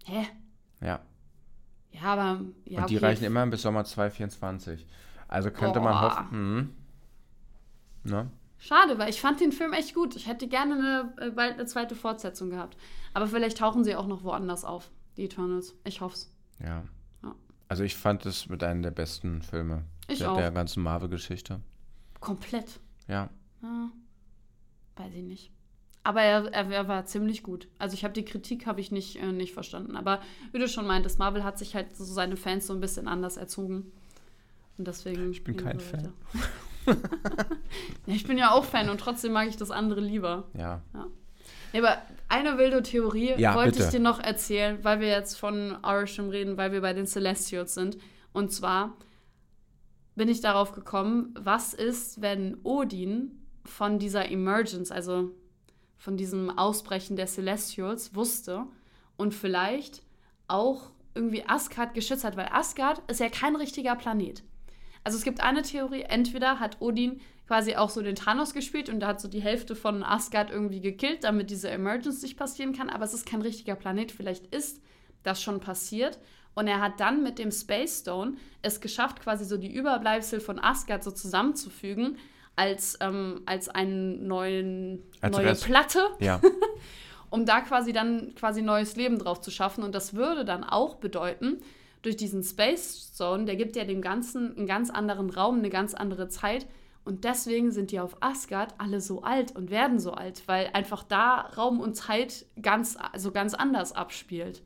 Hä? 0.05 0.25
Ja. 0.81 1.01
Ja, 1.91 2.03
aber. 2.03 2.43
Ja, 2.65 2.83
Und 2.83 2.91
die 2.91 2.97
okay. 2.99 3.07
reichen 3.07 3.25
immerhin 3.25 3.51
bis 3.51 3.63
Sommer 3.63 3.85
2024. 3.85 4.87
Also 5.27 5.51
könnte 5.51 5.81
man 5.81 5.95
Boah. 5.95 6.03
hoffen. 6.03 6.31
Hm, 6.31 6.75
ne? 8.05 8.31
Schade, 8.59 9.01
weil 9.01 9.11
ich 9.11 9.21
fand 9.21 9.41
den 9.41 9.51
Film 9.51 9.73
echt 9.73 9.97
gut. 9.97 10.15
Ich 10.15 10.29
hätte 10.29 10.47
gerne 10.47 10.75
eine, 11.17 11.27
äh, 11.27 11.31
bald 11.33 11.55
eine 11.55 11.67
zweite 11.67 11.97
Fortsetzung 11.97 12.51
gehabt. 12.51 12.77
Aber 13.15 13.27
vielleicht 13.27 13.59
tauchen 13.59 13.83
sie 13.83 13.97
auch 13.97 14.07
noch 14.07 14.23
woanders 14.23 14.65
auf, 14.65 14.93
die 15.17 15.25
Eternals. 15.25 15.75
Ich 15.83 16.01
hoff's. 16.01 16.33
Ja. 16.61 16.85
Ja. 17.25 17.35
Also 17.67 17.83
ich 17.83 17.97
fand 17.97 18.25
es 18.27 18.49
mit 18.49 18.63
einem 18.63 18.83
der 18.83 18.93
besten 18.93 19.43
Filme 19.43 19.83
Ich 20.07 20.19
der, 20.21 20.31
auch. 20.31 20.37
der 20.37 20.53
ganzen 20.53 20.85
Marvel-Geschichte. 20.85 21.61
Komplett. 22.21 22.79
Ja. 23.09 23.29
Ah, 23.63 23.89
weiß 24.97 25.15
ich 25.15 25.23
nicht. 25.23 25.51
Aber 26.05 26.23
er, 26.23 26.47
er, 26.53 26.71
er 26.71 26.89
war 26.89 27.05
ziemlich 27.05 27.43
gut. 27.43 27.69
Also 27.79 27.95
ich 27.95 28.05
habe 28.05 28.15
die 28.15 28.25
Kritik 28.25 28.67
habe 28.67 28.81
ich 28.81 28.91
nicht, 28.91 29.17
äh, 29.17 29.33
nicht 29.33 29.53
verstanden. 29.53 29.97
Aber 29.97 30.21
wie 30.53 30.59
du 30.59 30.69
schon 30.69 30.87
meintest, 30.87 31.19
Marvel 31.19 31.45
hat 31.45 31.59
sich 31.59 31.75
halt 31.75 31.95
so 31.97 32.05
seine 32.05 32.37
Fans 32.37 32.67
so 32.67 32.73
ein 32.73 32.81
bisschen 32.81 33.09
anders 33.09 33.37
erzogen. 33.37 33.93
Und 34.79 34.87
deswegen. 34.87 35.31
Ich 35.33 35.45
bin 35.45 35.57
kein 35.57 35.81
Fan. 35.81 36.13
ja, 36.87 38.15
ich 38.15 38.27
bin 38.27 38.39
ja 38.39 38.53
auch 38.53 38.65
Fan 38.65 38.89
und 38.89 39.01
trotzdem 39.01 39.33
mag 39.33 39.49
ich 39.49 39.57
das 39.57 39.71
andere 39.71 40.01
lieber. 40.01 40.49
Ja. 40.55 40.81
Ja, 41.73 41.81
aber 41.83 42.01
eine 42.29 42.57
wilde 42.57 42.83
Theorie 42.83 43.35
Ja, 43.37 43.55
wollte 43.55 43.73
bitte. 43.73 43.85
ich 43.85 43.91
dir 43.91 44.01
noch 44.01 44.21
erzählen, 44.21 44.79
weil 44.83 45.01
wir 45.01 45.09
jetzt 45.09 45.35
von 45.39 45.77
Orisham 45.83 46.31
reden, 46.31 46.57
weil 46.57 46.73
wir 46.73 46.81
bei 46.81 46.95
den 46.95 47.07
Celestials 47.07 47.75
sind. 47.75 47.99
Und 48.33 48.53
zwar 48.53 48.97
bin 50.15 50.29
ich 50.29 50.41
darauf 50.41 50.73
gekommen, 50.73 51.35
was 51.39 51.75
ist, 51.75 52.23
wenn 52.23 52.57
Odin 52.63 53.38
von 53.69 53.99
dieser 53.99 54.31
Emergence, 54.31 54.91
also 54.91 55.31
von 55.97 56.17
diesem 56.17 56.57
Ausbrechen 56.57 57.17
der 57.17 57.27
Celestials 57.27 58.15
wusste 58.15 58.67
und 59.17 59.35
vielleicht 59.35 60.03
auch 60.47 60.91
irgendwie 61.15 61.45
Asgard 61.47 61.95
geschützt 61.95 62.25
hat, 62.25 62.37
weil 62.37 62.49
Asgard 62.53 63.03
ist 63.11 63.21
ja 63.21 63.29
kein 63.29 63.57
richtiger 63.57 63.97
Planet. 63.97 64.43
Also 65.05 65.19
es 65.19 65.25
gibt 65.25 65.43
eine 65.43 65.63
Theorie, 65.63 66.03
entweder 66.03 66.61
hat 66.61 66.81
Odin 66.81 67.21
quasi 67.47 67.77
auch 67.77 67.91
so 67.91 68.03
den 68.03 68.15
Thanos 68.15 68.53
gespielt 68.53 68.89
und 68.89 69.01
da 69.01 69.09
hat 69.09 69.21
so 69.21 69.27
die 69.27 69.41
Hälfte 69.41 69.75
von 69.75 70.03
Asgard 70.03 70.51
irgendwie 70.51 70.81
gekillt, 70.81 71.25
damit 71.25 71.51
diese 71.51 71.71
Emergence 71.71 72.23
nicht 72.23 72.37
passieren 72.37 72.75
kann, 72.75 72.91
aber 72.91 73.05
es 73.05 73.15
ist 73.15 73.27
kein 73.27 73.43
richtiger 73.43 73.75
Planet. 73.75 74.13
Vielleicht 74.13 74.55
ist 74.55 74.83
das 75.23 75.43
schon 75.43 75.59
passiert 75.59 76.19
und 76.55 76.69
er 76.69 76.81
hat 76.81 77.01
dann 77.01 77.23
mit 77.23 77.39
dem 77.39 77.51
Space 77.51 78.01
Stone 78.01 78.37
es 78.63 78.81
geschafft, 78.81 79.21
quasi 79.21 79.45
so 79.45 79.57
die 79.57 79.73
Überbleibsel 79.73 80.41
von 80.41 80.59
Asgard 80.59 81.03
so 81.03 81.11
zusammenzufügen 81.11 82.19
als, 82.59 82.99
ähm, 83.01 83.43
als 83.47 83.69
einen 83.69 84.27
neuen, 84.27 85.03
Als 85.21 85.37
neue 85.37 85.47
Rest. 85.47 85.65
Platte 85.65 86.01
Ja. 86.19 86.41
um 87.31 87.47
da 87.47 87.61
quasi 87.61 87.93
dann 87.93 88.35
quasi 88.35 88.63
neues 88.63 88.97
Leben 88.97 89.19
drauf 89.19 89.41
zu 89.41 89.51
schaffen. 89.51 89.85
Und 89.85 89.95
das 89.95 90.15
würde 90.15 90.45
dann 90.45 90.65
auch 90.65 90.97
bedeuten, 90.97 91.59
durch 92.03 92.17
diesen 92.17 92.43
Space 92.43 93.13
Zone, 93.13 93.45
der 93.45 93.57
gibt 93.57 93.77
ja 93.77 93.85
dem 93.85 94.03
Ganzen 94.03 94.57
einen 94.57 94.67
ganz 94.67 94.91
anderen 94.91 95.31
Raum, 95.31 95.59
eine 95.59 95.71
ganz 95.71 95.95
andere 95.95 96.29
Zeit. 96.29 96.67
Und 97.05 97.25
deswegen 97.25 97.71
sind 97.71 97.91
die 97.91 98.01
auf 98.01 98.17
Asgard 98.21 98.75
alle 98.79 99.01
so 99.01 99.23
alt 99.23 99.55
und 99.57 99.71
werden 99.71 99.99
so 99.99 100.13
alt, 100.13 100.43
weil 100.47 100.71
einfach 100.73 101.03
da 101.03 101.41
Raum 101.57 101.81
und 101.81 101.95
Zeit 101.95 102.45
ganz, 102.61 102.97
also 103.13 103.33
ganz 103.33 103.55
anders 103.55 103.93
abspielt. 103.93 104.63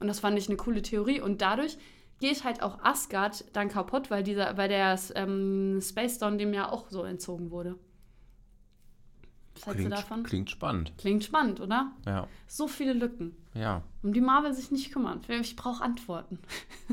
Und 0.00 0.06
das 0.08 0.20
fand 0.20 0.38
ich 0.38 0.48
eine 0.48 0.56
coole 0.56 0.82
Theorie. 0.82 1.20
Und 1.20 1.42
dadurch 1.42 1.76
geht 2.20 2.44
halt 2.44 2.62
auch 2.62 2.78
Asgard 2.82 3.44
dann 3.52 3.68
kaputt, 3.68 4.10
weil, 4.10 4.22
dieser, 4.22 4.56
weil 4.56 4.68
der 4.68 4.98
ähm, 5.14 5.80
Space 5.82 6.16
Stone 6.16 6.36
dem 6.36 6.52
ja 6.54 6.70
auch 6.70 6.88
so 6.88 7.02
entzogen 7.04 7.50
wurde. 7.50 7.76
Was 9.54 9.66
hältst 9.66 9.66
du 9.66 9.72
Klingt, 9.88 9.92
davon? 9.92 10.22
klingt 10.22 10.50
spannend. 10.50 10.92
Klingt 10.98 11.24
spannend, 11.24 11.60
oder? 11.60 11.92
Ja. 12.06 12.26
So 12.46 12.68
viele 12.68 12.94
Lücken, 12.94 13.36
Ja. 13.54 13.82
um 14.02 14.12
die 14.12 14.20
Marvel 14.20 14.54
sich 14.54 14.70
nicht 14.70 14.92
kümmern. 14.92 15.20
Ich 15.28 15.56
brauche 15.56 15.82
Antworten. 15.84 16.38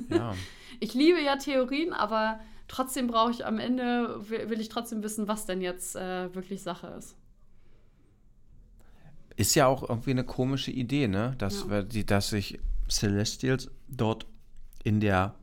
Ja. 0.09 0.33
Ich 0.81 0.93
liebe 0.93 1.19
ja 1.21 1.35
Theorien, 1.35 1.91
aber 1.91 2.39
trotzdem 2.69 3.07
brauche 3.07 3.31
ich 3.31 3.45
am 3.45 3.59
Ende, 3.59 4.29
will 4.29 4.49
will 4.49 4.61
ich 4.61 4.69
trotzdem 4.69 5.03
wissen, 5.03 5.27
was 5.27 5.45
denn 5.45 5.59
jetzt 5.59 5.93
äh, 5.97 6.33
wirklich 6.33 6.61
Sache 6.63 6.87
ist. 6.97 7.17
Ist 9.35 9.55
ja 9.55 9.67
auch 9.67 9.87
irgendwie 9.89 10.11
eine 10.11 10.23
komische 10.23 10.71
Idee, 10.71 11.07
ne? 11.09 11.35
Dass, 11.37 11.63
Ja. 11.63 11.69
wir 11.69 11.83
die, 11.83 12.05
dass 12.05 12.29
sich 12.29 12.59
Celestials 12.89 13.69
dort 13.89 14.25
in 14.89 14.99
der 14.99 15.35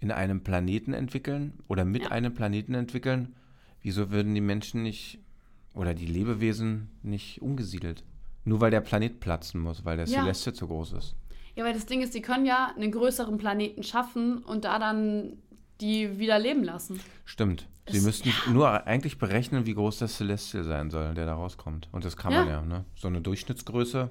in 0.00 0.10
einem 0.10 0.42
Planeten 0.42 0.92
entwickeln 0.92 1.54
oder 1.68 1.84
mit 1.84 2.02
Ja. 2.02 2.08
einem 2.10 2.34
Planeten 2.34 2.74
entwickeln. 2.74 3.34
Wieso 3.80 4.10
würden 4.10 4.34
die 4.34 4.40
Menschen 4.42 4.82
nicht 4.82 5.18
oder 5.72 5.94
die 5.94 6.04
Lebewesen 6.06 6.90
nicht 7.02 7.40
umgesiedelt? 7.40 8.02
Nur 8.44 8.60
weil 8.60 8.70
der 8.72 8.80
Planet 8.82 9.20
platzen 9.20 9.60
muss, 9.60 9.84
weil 9.84 9.96
der 9.96 10.06
Ja. 10.06 10.20
Celestial 10.20 10.54
zu 10.54 10.66
groß 10.66 10.92
ist. 10.94 11.14
Ja, 11.54 11.64
weil 11.64 11.72
das 11.74 11.86
Ding 11.86 12.02
ist, 12.02 12.12
die 12.14 12.20
können 12.22 12.44
ja 12.44 12.72
einen 12.76 12.90
größeren 12.90 13.38
Planeten 13.38 13.82
schaffen 13.84 14.38
und 14.42 14.64
da 14.64 14.78
dann 14.80 15.38
die 15.80 16.18
wieder 16.18 16.38
leben 16.40 16.64
lassen. 16.64 16.98
Stimmt. 17.24 17.68
Sie 17.88 17.98
Es- 17.98 18.04
müssten 18.04 18.30
nur 18.52 18.86
eigentlich 18.86 19.18
berechnen, 19.18 19.64
wie 19.64 19.74
groß 19.74 19.98
der 20.00 20.08
Celestial 20.08 20.64
sein 20.64 20.90
soll, 20.90 21.14
der 21.14 21.24
da 21.26 21.34
rauskommt. 21.34 21.88
Und 21.92 22.04
das 22.04 22.16
kann 22.16 22.32
Ja. 22.32 22.40
man 22.40 22.48
ja, 22.48 22.62
ne? 22.62 22.84
So 22.96 23.08
eine 23.08 23.20
Durchschnittsgröße. 23.20 24.10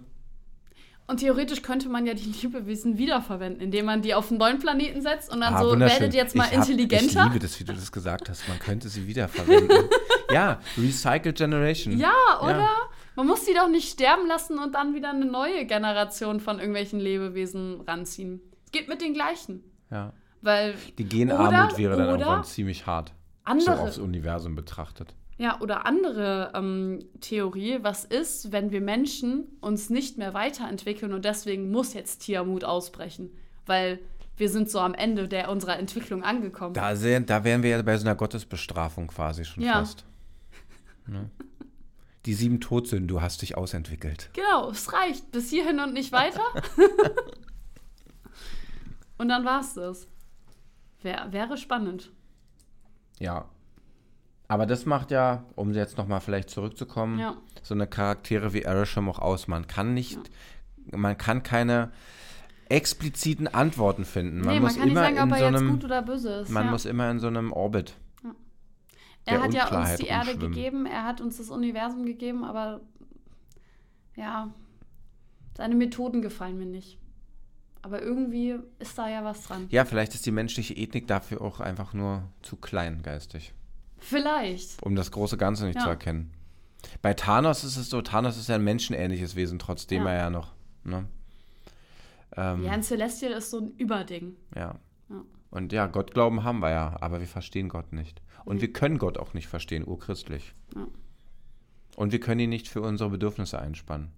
Und 1.05 1.17
theoretisch 1.19 1.61
könnte 1.61 1.89
man 1.89 2.05
ja 2.05 2.13
die 2.13 2.31
Lebewesen 2.41 2.97
wiederverwenden, 2.97 3.61
indem 3.61 3.85
man 3.85 4.01
die 4.01 4.13
auf 4.15 4.29
einen 4.29 4.39
neuen 4.39 4.59
Planeten 4.59 5.01
setzt 5.01 5.31
und 5.33 5.41
dann 5.41 5.53
Ah, 5.53 5.61
so, 5.63 5.77
werdet 5.79 6.13
jetzt 6.13 6.33
mal 6.35 6.45
ich 6.49 6.57
hab- 6.57 6.67
intelligenter. 6.69 7.05
Ich 7.25 7.27
liebe 7.33 7.39
das, 7.39 7.59
wie 7.59 7.65
du 7.65 7.73
das 7.73 7.91
gesagt 7.91 8.29
hast. 8.29 8.47
Man 8.47 8.57
könnte 8.59 8.87
sie 8.87 9.05
wiederverwenden. 9.05 9.89
ja, 10.31 10.59
Recycled 10.77 11.37
Generation. 11.37 11.97
Ja, 11.99 12.13
oder? 12.41 12.69
Man 13.15 13.27
muss 13.27 13.45
die 13.45 13.53
doch 13.53 13.67
nicht 13.69 13.91
sterben 13.91 14.25
lassen 14.27 14.57
und 14.57 14.73
dann 14.75 14.95
wieder 14.95 15.09
eine 15.11 15.25
neue 15.25 15.65
Generation 15.65 16.39
von 16.39 16.57
irgendwelchen 16.57 16.99
Lebewesen 16.99 17.81
ranziehen. 17.81 18.41
Es 18.65 18.71
geht 18.71 18.87
mit 18.87 19.01
den 19.01 19.13
gleichen. 19.13 19.63
ja. 19.91 20.13
Weil 20.41 20.73
Die 20.97 21.05
Genarmut 21.07 21.77
wäre 21.77 21.95
dann 21.95 22.09
irgendwann 22.09 22.43
ziemlich 22.43 22.85
hart. 22.85 23.09
So 23.09 23.13
andere, 23.45 23.79
aufs 23.79 23.97
Universum 23.97 24.55
betrachtet. 24.55 25.13
Ja, 25.37 25.59
oder 25.61 25.85
andere 25.85 26.51
ähm, 26.55 26.99
Theorie, 27.21 27.79
was 27.81 28.05
ist, 28.05 28.51
wenn 28.51 28.71
wir 28.71 28.81
Menschen 28.81 29.45
uns 29.61 29.89
nicht 29.89 30.17
mehr 30.17 30.33
weiterentwickeln 30.33 31.13
und 31.13 31.25
deswegen 31.25 31.71
muss 31.71 31.93
jetzt 31.93 32.19
Tiamut 32.19 32.63
ausbrechen, 32.63 33.31
weil 33.65 33.99
wir 34.37 34.49
sind 34.49 34.69
so 34.69 34.79
am 34.79 34.93
Ende 34.93 35.27
der 35.27 35.49
unserer 35.49 35.77
Entwicklung 35.77 36.23
angekommen. 36.23 36.73
Da, 36.73 36.95
sehen, 36.95 37.25
da 37.25 37.43
wären 37.43 37.63
wir 37.63 37.71
ja 37.71 37.81
bei 37.81 37.97
so 37.97 38.05
einer 38.05 38.15
Gottesbestrafung 38.15 39.07
quasi 39.07 39.45
schon 39.45 39.63
Ja. 39.63 39.73
fast. 39.73 40.05
Ne? 41.07 41.29
Die 42.25 42.33
sieben 42.33 42.61
Todsünden, 42.61 43.07
du 43.07 43.21
hast 43.21 43.41
dich 43.41 43.57
ausentwickelt. 43.57 44.29
Genau, 44.33 44.69
es 44.69 44.93
reicht. 44.93 45.31
Bis 45.31 45.49
hierhin 45.49 45.79
und 45.79 45.93
nicht 45.93 46.11
weiter. 46.13 46.41
und 49.17 49.27
dann 49.27 49.43
war's 49.43 49.73
das. 49.73 50.07
Wär, 51.01 51.27
wäre 51.31 51.57
spannend. 51.57 52.11
Ja. 53.19 53.49
Aber 54.47 54.65
das 54.65 54.85
macht 54.85 55.11
ja, 55.11 55.45
um 55.55 55.73
jetzt 55.73 55.97
nochmal 55.97 56.21
vielleicht 56.21 56.49
zurückzukommen, 56.49 57.19
Ja. 57.19 57.35
so 57.61 57.73
eine 57.73 57.87
Charaktere 57.87 58.53
wie 58.53 58.65
Arisham 58.65 59.09
auch 59.09 59.19
aus. 59.19 59.47
Man 59.47 59.67
kann 59.67 59.93
nicht, 59.93 60.19
man 60.91 61.17
kann 61.17 61.43
keine 61.43 61.91
expliziten 62.69 63.47
Antworten 63.47 64.05
finden. 64.05 64.39
Man 64.39 64.55
nee, 64.55 64.59
muss 64.59 64.77
man 64.77 64.79
kann 64.79 64.83
nicht 64.83 64.91
immer 64.91 65.01
sagen, 65.03 65.17
in 65.17 65.23
ob 65.23 65.31
er 65.31 65.37
so 65.37 65.45
jetzt 65.45 65.55
einem, 65.55 65.71
gut 65.71 65.83
oder 65.85 66.01
böse 66.01 66.29
ist. 66.41 66.49
man 66.49 66.65
ja. 66.65 66.71
muss 66.71 66.85
immer 66.85 67.09
in 67.11 67.19
so 67.19 67.27
einem 67.27 67.51
Orbit. 67.51 67.95
er 69.25 69.41
hat 69.41 69.53
ja 69.53 69.63
uns 69.63 69.71
Unklarheit 69.71 69.99
die 70.01 70.07
Erde 70.07 70.37
gegeben, 70.37 70.85
er 70.85 71.03
hat 71.03 71.21
uns 71.21 71.37
das 71.37 71.49
Universum 71.49 72.05
gegeben, 72.05 72.43
aber 72.43 72.81
ja, 74.15 74.53
seine 75.55 75.75
Methoden 75.75 76.21
gefallen 76.21 76.57
mir 76.57 76.65
nicht. 76.65 76.99
Aber 77.81 78.01
irgendwie 78.01 78.55
ist 78.79 78.97
da 78.97 79.09
ja 79.09 79.23
was 79.23 79.43
dran. 79.43 79.67
Ja, 79.69 79.83
vielleicht 79.83 80.13
ist 80.15 80.25
die 80.25 80.31
menschliche 80.31 80.73
Ethnik 80.73 81.05
dafür 81.07 81.41
auch 81.41 81.59
einfach 81.59 81.93
nur 81.93 82.23
zu 82.41 82.55
klein 82.55 83.01
geistig, 83.03 83.53
Vielleicht. 84.03 84.81
um 84.83 84.95
das 84.95 85.11
große 85.11 85.37
Ganze 85.37 85.65
nicht 85.65 85.75
Ja. 85.77 85.83
zu 85.83 85.89
erkennen. 85.89 86.31
Bei 87.01 87.13
Thanos 87.13 87.63
ist 87.63 87.77
es 87.77 87.89
so, 87.89 88.01
Thanos 88.01 88.37
ist 88.37 88.49
ja 88.49 88.55
ein 88.55 88.63
menschenähnliches 88.63 89.35
Wesen, 89.35 89.57
trotzdem 89.59 90.03
Ja. 90.03 90.09
er 90.11 90.17
ja 90.17 90.29
noch, 90.29 90.53
ne? 90.83 91.07
Ähm, 92.35 92.63
Ja, 92.63 92.71
ein 92.71 92.83
Celestial 92.83 93.31
ist 93.33 93.51
so 93.51 93.59
ein 93.59 93.71
Überding. 93.77 94.35
Ja. 94.55 94.79
Ja. 95.09 95.21
Und 95.51 95.71
ja, 95.71 95.85
Gottglauben 95.87 96.43
haben 96.43 96.59
wir 96.59 96.71
ja, 96.71 96.97
aber 96.99 97.19
wir 97.19 97.27
verstehen 97.27 97.69
Gott 97.69 97.93
nicht. 97.93 98.21
Und 98.45 98.55
Nee. 98.57 98.61
wir 98.63 98.73
können 98.73 98.97
Gott 98.97 99.17
auch 99.17 99.33
nicht 99.33 99.47
verstehen, 99.47 99.87
urchristlich. 99.87 100.53
Ja. 100.75 100.87
Und 101.95 102.11
wir 102.11 102.19
können 102.19 102.39
ihn 102.41 102.49
nicht 102.49 102.67
für 102.67 102.81
unsere 102.81 103.09
Bedürfnisse 103.11 103.59
einspannen. 103.59 104.11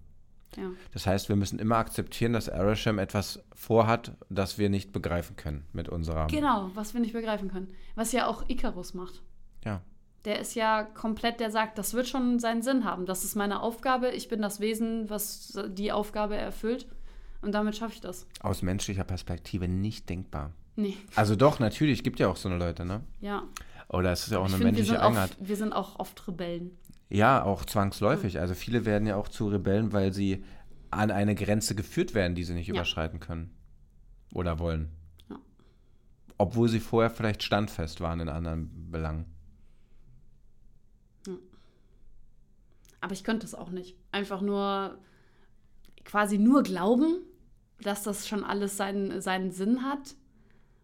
Ja. 0.56 0.70
Das 0.92 1.06
heißt, 1.06 1.28
wir 1.28 1.36
müssen 1.36 1.58
immer 1.58 1.76
akzeptieren, 1.76 2.32
dass 2.32 2.48
Arasham 2.48 2.98
etwas 2.98 3.40
vorhat, 3.54 4.16
das 4.30 4.56
wir 4.56 4.70
nicht 4.70 4.92
begreifen 4.92 5.36
können 5.36 5.66
mit 5.74 5.90
unserer. 5.90 6.28
Genau, 6.28 6.70
was 6.74 6.94
wir 6.94 7.00
nicht 7.02 7.12
begreifen 7.12 7.50
können. 7.50 7.68
Was 7.94 8.12
ja 8.12 8.26
auch 8.26 8.48
Icarus 8.48 8.94
macht. 8.94 9.22
Ja. 9.66 9.82
Der 10.24 10.40
ist 10.40 10.54
ja 10.54 10.82
komplett, 10.82 11.38
der 11.38 11.50
sagt, 11.50 11.78
das 11.78 11.94
wird 11.94 12.08
schon 12.08 12.38
seinen 12.40 12.62
Sinn 12.62 12.84
haben. 12.84 13.06
Das 13.06 13.22
ist 13.22 13.36
meine 13.36 13.60
Aufgabe. 13.60 14.10
Ich 14.10 14.28
bin 14.28 14.42
das 14.42 14.58
Wesen, 14.60 15.08
was 15.10 15.56
die 15.68 15.92
Aufgabe 15.92 16.36
erfüllt. 16.36 16.86
Und 17.42 17.52
damit 17.52 17.76
schaffe 17.76 17.94
ich 17.94 18.00
das. 18.00 18.26
Aus 18.40 18.62
menschlicher 18.62 19.04
Perspektive 19.04 19.68
nicht 19.68 20.08
denkbar. 20.08 20.52
Nee, 20.74 20.96
Also 21.14 21.36
doch, 21.36 21.58
natürlich, 21.60 22.02
gibt 22.02 22.18
ja 22.18 22.28
auch 22.28 22.36
so 22.36 22.48
eine 22.48 22.58
Leute, 22.58 22.84
ne? 22.84 23.02
ja. 23.20 23.42
Oder 23.88 24.10
es 24.10 24.24
ist 24.24 24.32
ja 24.32 24.40
auch 24.40 24.48
ich 24.48 24.54
eine 24.56 24.82
sind 24.84 24.96
Eigenart. 24.96 25.30
oft- 25.30 25.48
wir 25.48 25.54
sind 25.56 25.72
auch 25.72 26.00
oft 26.00 26.26
Rebellen. 26.26 26.72
Ja, 27.08 27.44
auch 27.44 27.64
zwangsläufig. 27.64 28.40
Also 28.40 28.54
viele 28.54 28.84
werden 28.84 29.06
ja 29.06 29.14
auch 29.14 29.28
zu 29.28 29.46
Rebellen, 29.46 29.92
weil 29.92 30.12
sie 30.12 30.42
an 30.90 31.12
eine 31.12 31.36
Grenze 31.36 31.76
geführt 31.76 32.12
werden, 32.12 32.34
die 32.34 32.42
sie 32.42 32.54
nicht 32.54 32.66
Ja. 32.66 32.74
überschreiten 32.74 33.20
können 33.20 33.54
oder 34.34 34.58
wollen. 34.58 34.90
Ja. 35.30 35.36
Obwohl 36.36 36.68
sie 36.68 36.80
vorher 36.80 37.10
vielleicht 37.10 37.44
standfest 37.44 38.00
waren 38.00 38.18
in 38.18 38.28
anderen 38.28 38.90
Belangen. 38.90 39.26
Aber 43.00 43.12
ich 43.12 43.24
könnte 43.24 43.46
es 43.46 43.54
auch 43.54 43.70
nicht. 43.70 43.96
Einfach 44.12 44.40
nur 44.40 44.98
quasi 46.04 46.38
nur 46.38 46.62
glauben, 46.62 47.18
dass 47.80 48.02
das 48.02 48.26
schon 48.26 48.44
alles 48.44 48.76
seinen, 48.76 49.20
seinen 49.20 49.50
Sinn 49.50 49.82
hat 49.82 50.14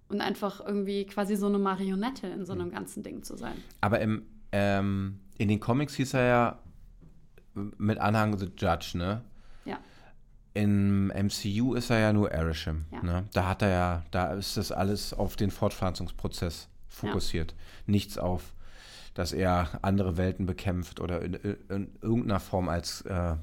und 0.09 0.21
einfach 0.21 0.61
irgendwie 0.65 1.07
quasi 1.07 1.37
so 1.37 1.47
eine 1.47 1.59
Marionette 1.59 2.27
in 2.27 2.45
so 2.45 2.53
einem 2.53 2.71
ganzen 2.71 3.03
Ding 3.03 3.23
zu 3.23 3.37
sein. 3.37 3.55
Aber 3.81 4.01
im, 4.01 4.27
ähm, 4.53 5.21
in 5.39 5.49
den 5.49 5.59
Comics 5.59 5.95
hieß 5.95 6.15
er 6.15 6.25
ja 6.25 6.59
mit 7.55 7.99
Anhang 7.99 8.39
The 8.39 8.51
Judge, 8.57 8.93
ne? 8.97 9.23
Ja. 9.65 9.79
Im 10.55 11.09
MCU 11.09 11.75
ist 11.75 11.91
er 11.91 11.99
ja 11.99 12.13
nur 12.13 12.33
Arishem. 12.33 12.85
Ja. 12.91 13.03
Ne? 13.03 13.25
Da 13.33 13.49
hat 13.49 13.63
er 13.63 13.69
ja, 13.71 14.03
da 14.11 14.35
ist 14.35 14.57
das 14.57 14.71
alles 14.71 15.15
auf 15.15 15.37
den 15.37 15.51
Fortpflanzungsprozess 15.51 16.69
fokussiert. 16.89 17.55
Nichts 17.87 18.19
auf, 18.19 18.55
dass 19.15 19.33
er 19.33 19.79
andere 19.83 20.17
Welten 20.17 20.47
bekämpft 20.47 21.01
oder 21.01 21.23
in, 21.23 21.35
in, 21.35 21.57
in 21.69 21.99
irgendeiner 22.01 22.41
Form 22.41 22.69
als 22.69 23.03
äh, 23.03 23.37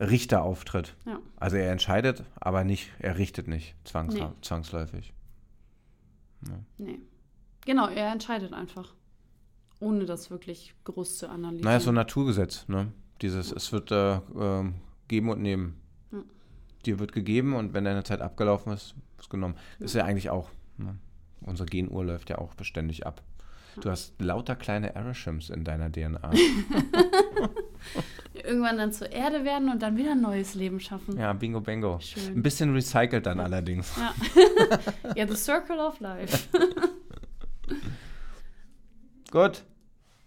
Richter 0.00 0.42
auftritt. 0.42 0.94
Ja. 1.06 1.18
Also 1.36 1.56
er 1.56 1.72
entscheidet, 1.72 2.24
aber 2.38 2.64
nicht, 2.64 2.90
er 2.98 3.18
richtet 3.18 3.48
nicht 3.48 3.74
zwangs 3.84 4.14
Nee. 4.14 4.26
zwangsläufig. 4.42 5.12
Nee. 6.78 6.98
Genau, 7.64 7.88
er 7.88 8.12
entscheidet 8.12 8.52
einfach. 8.52 8.94
Ohne 9.80 10.06
das 10.06 10.30
wirklich 10.30 10.74
groß 10.84 11.18
zu 11.18 11.28
analysieren. 11.28 11.64
Naja, 11.64 11.80
so 11.80 11.90
ein 11.90 11.94
Naturgesetz, 11.94 12.68
ne? 12.68 12.92
Dieses, 13.22 13.52
es 13.52 13.72
wird 13.72 13.90
äh, 13.90 14.20
geben 15.08 15.30
und 15.30 15.40
nehmen. 15.40 15.80
Ja. 16.12 16.18
Dir 16.84 16.98
wird 16.98 17.12
gegeben 17.12 17.54
und 17.54 17.72
wenn 17.74 17.84
deine 17.84 18.04
Zeit 18.04 18.20
abgelaufen 18.20 18.72
ist, 18.72 18.94
ist 19.18 19.30
genommen. 19.30 19.56
Ist 19.78 19.94
ja 19.94 20.04
eigentlich 20.04 20.30
auch. 20.30 20.50
Ne? 20.76 20.98
Unsere 21.40 21.66
Genuhr 21.66 22.04
läuft 22.04 22.30
ja 22.30 22.38
auch 22.38 22.54
beständig 22.54 23.06
ab. 23.06 23.22
Du 23.80 23.90
hast 23.90 24.20
lauter 24.20 24.56
kleine 24.56 24.96
Arishims 24.96 25.50
in 25.50 25.64
deiner 25.64 25.90
DNA. 25.92 26.30
Irgendwann 28.34 28.76
dann 28.78 28.92
zur 28.92 29.10
Erde 29.12 29.44
werden 29.44 29.70
und 29.70 29.82
dann 29.82 29.96
wieder 29.96 30.12
ein 30.12 30.20
neues 30.20 30.54
Leben 30.54 30.78
schaffen. 30.80 31.18
ja, 31.18 31.32
bingo, 31.32 31.60
bango. 31.60 31.98
Schön. 32.00 32.36
Ein 32.36 32.42
bisschen 32.42 32.72
recycelt 32.74 33.26
dann 33.26 33.40
allerdings. 33.40 33.92
Ja. 33.96 34.14
ja, 35.16 35.26
the 35.26 35.34
circle 35.36 35.78
of 35.78 35.98
life. 36.00 36.48
Gut. 39.30 39.64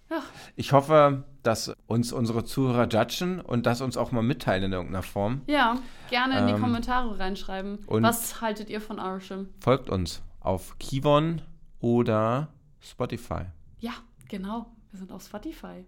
Ja. 0.09 0.21
Ich 0.55 0.71
hoffe, 0.73 1.23
dass 1.43 1.71
uns 1.87 2.11
unsere 2.11 2.43
Zuhörer 2.43 2.87
judgen 2.87 3.39
und 3.39 3.65
das 3.65 3.81
uns 3.81 3.95
auch 3.95 4.11
mal 4.11 4.23
mitteilen 4.23 4.63
in 4.63 4.73
irgendeiner 4.73 5.03
Form. 5.03 5.41
Ja, 5.47 5.77
gerne 6.09 6.39
in 6.39 6.47
die 6.47 6.53
Ähm, 6.53 6.61
Kommentare 6.61 7.17
reinschreiben. 7.19 7.79
und- 7.85 8.03
Was 8.03 8.41
haltet 8.41 8.69
ihr 8.69 8.81
von 8.81 8.99
Arsham? 8.99 9.49
Folgt 9.59 9.89
uns 9.89 10.21
auf 10.39 10.77
Kivon 10.79 11.41
oder 11.79 12.49
Spotify. 12.81 13.45
Ja, 13.79 13.93
genau. 14.27 14.71
Wir 14.91 14.99
sind 14.99 15.11
auf 15.11 15.23
Spotify. 15.23 15.85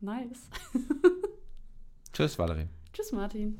Nice. 0.00 0.48
Tschüss, 2.12 2.38
Valerie. 2.38 2.68
Tschüss, 2.92 3.12
Martin. 3.12 3.58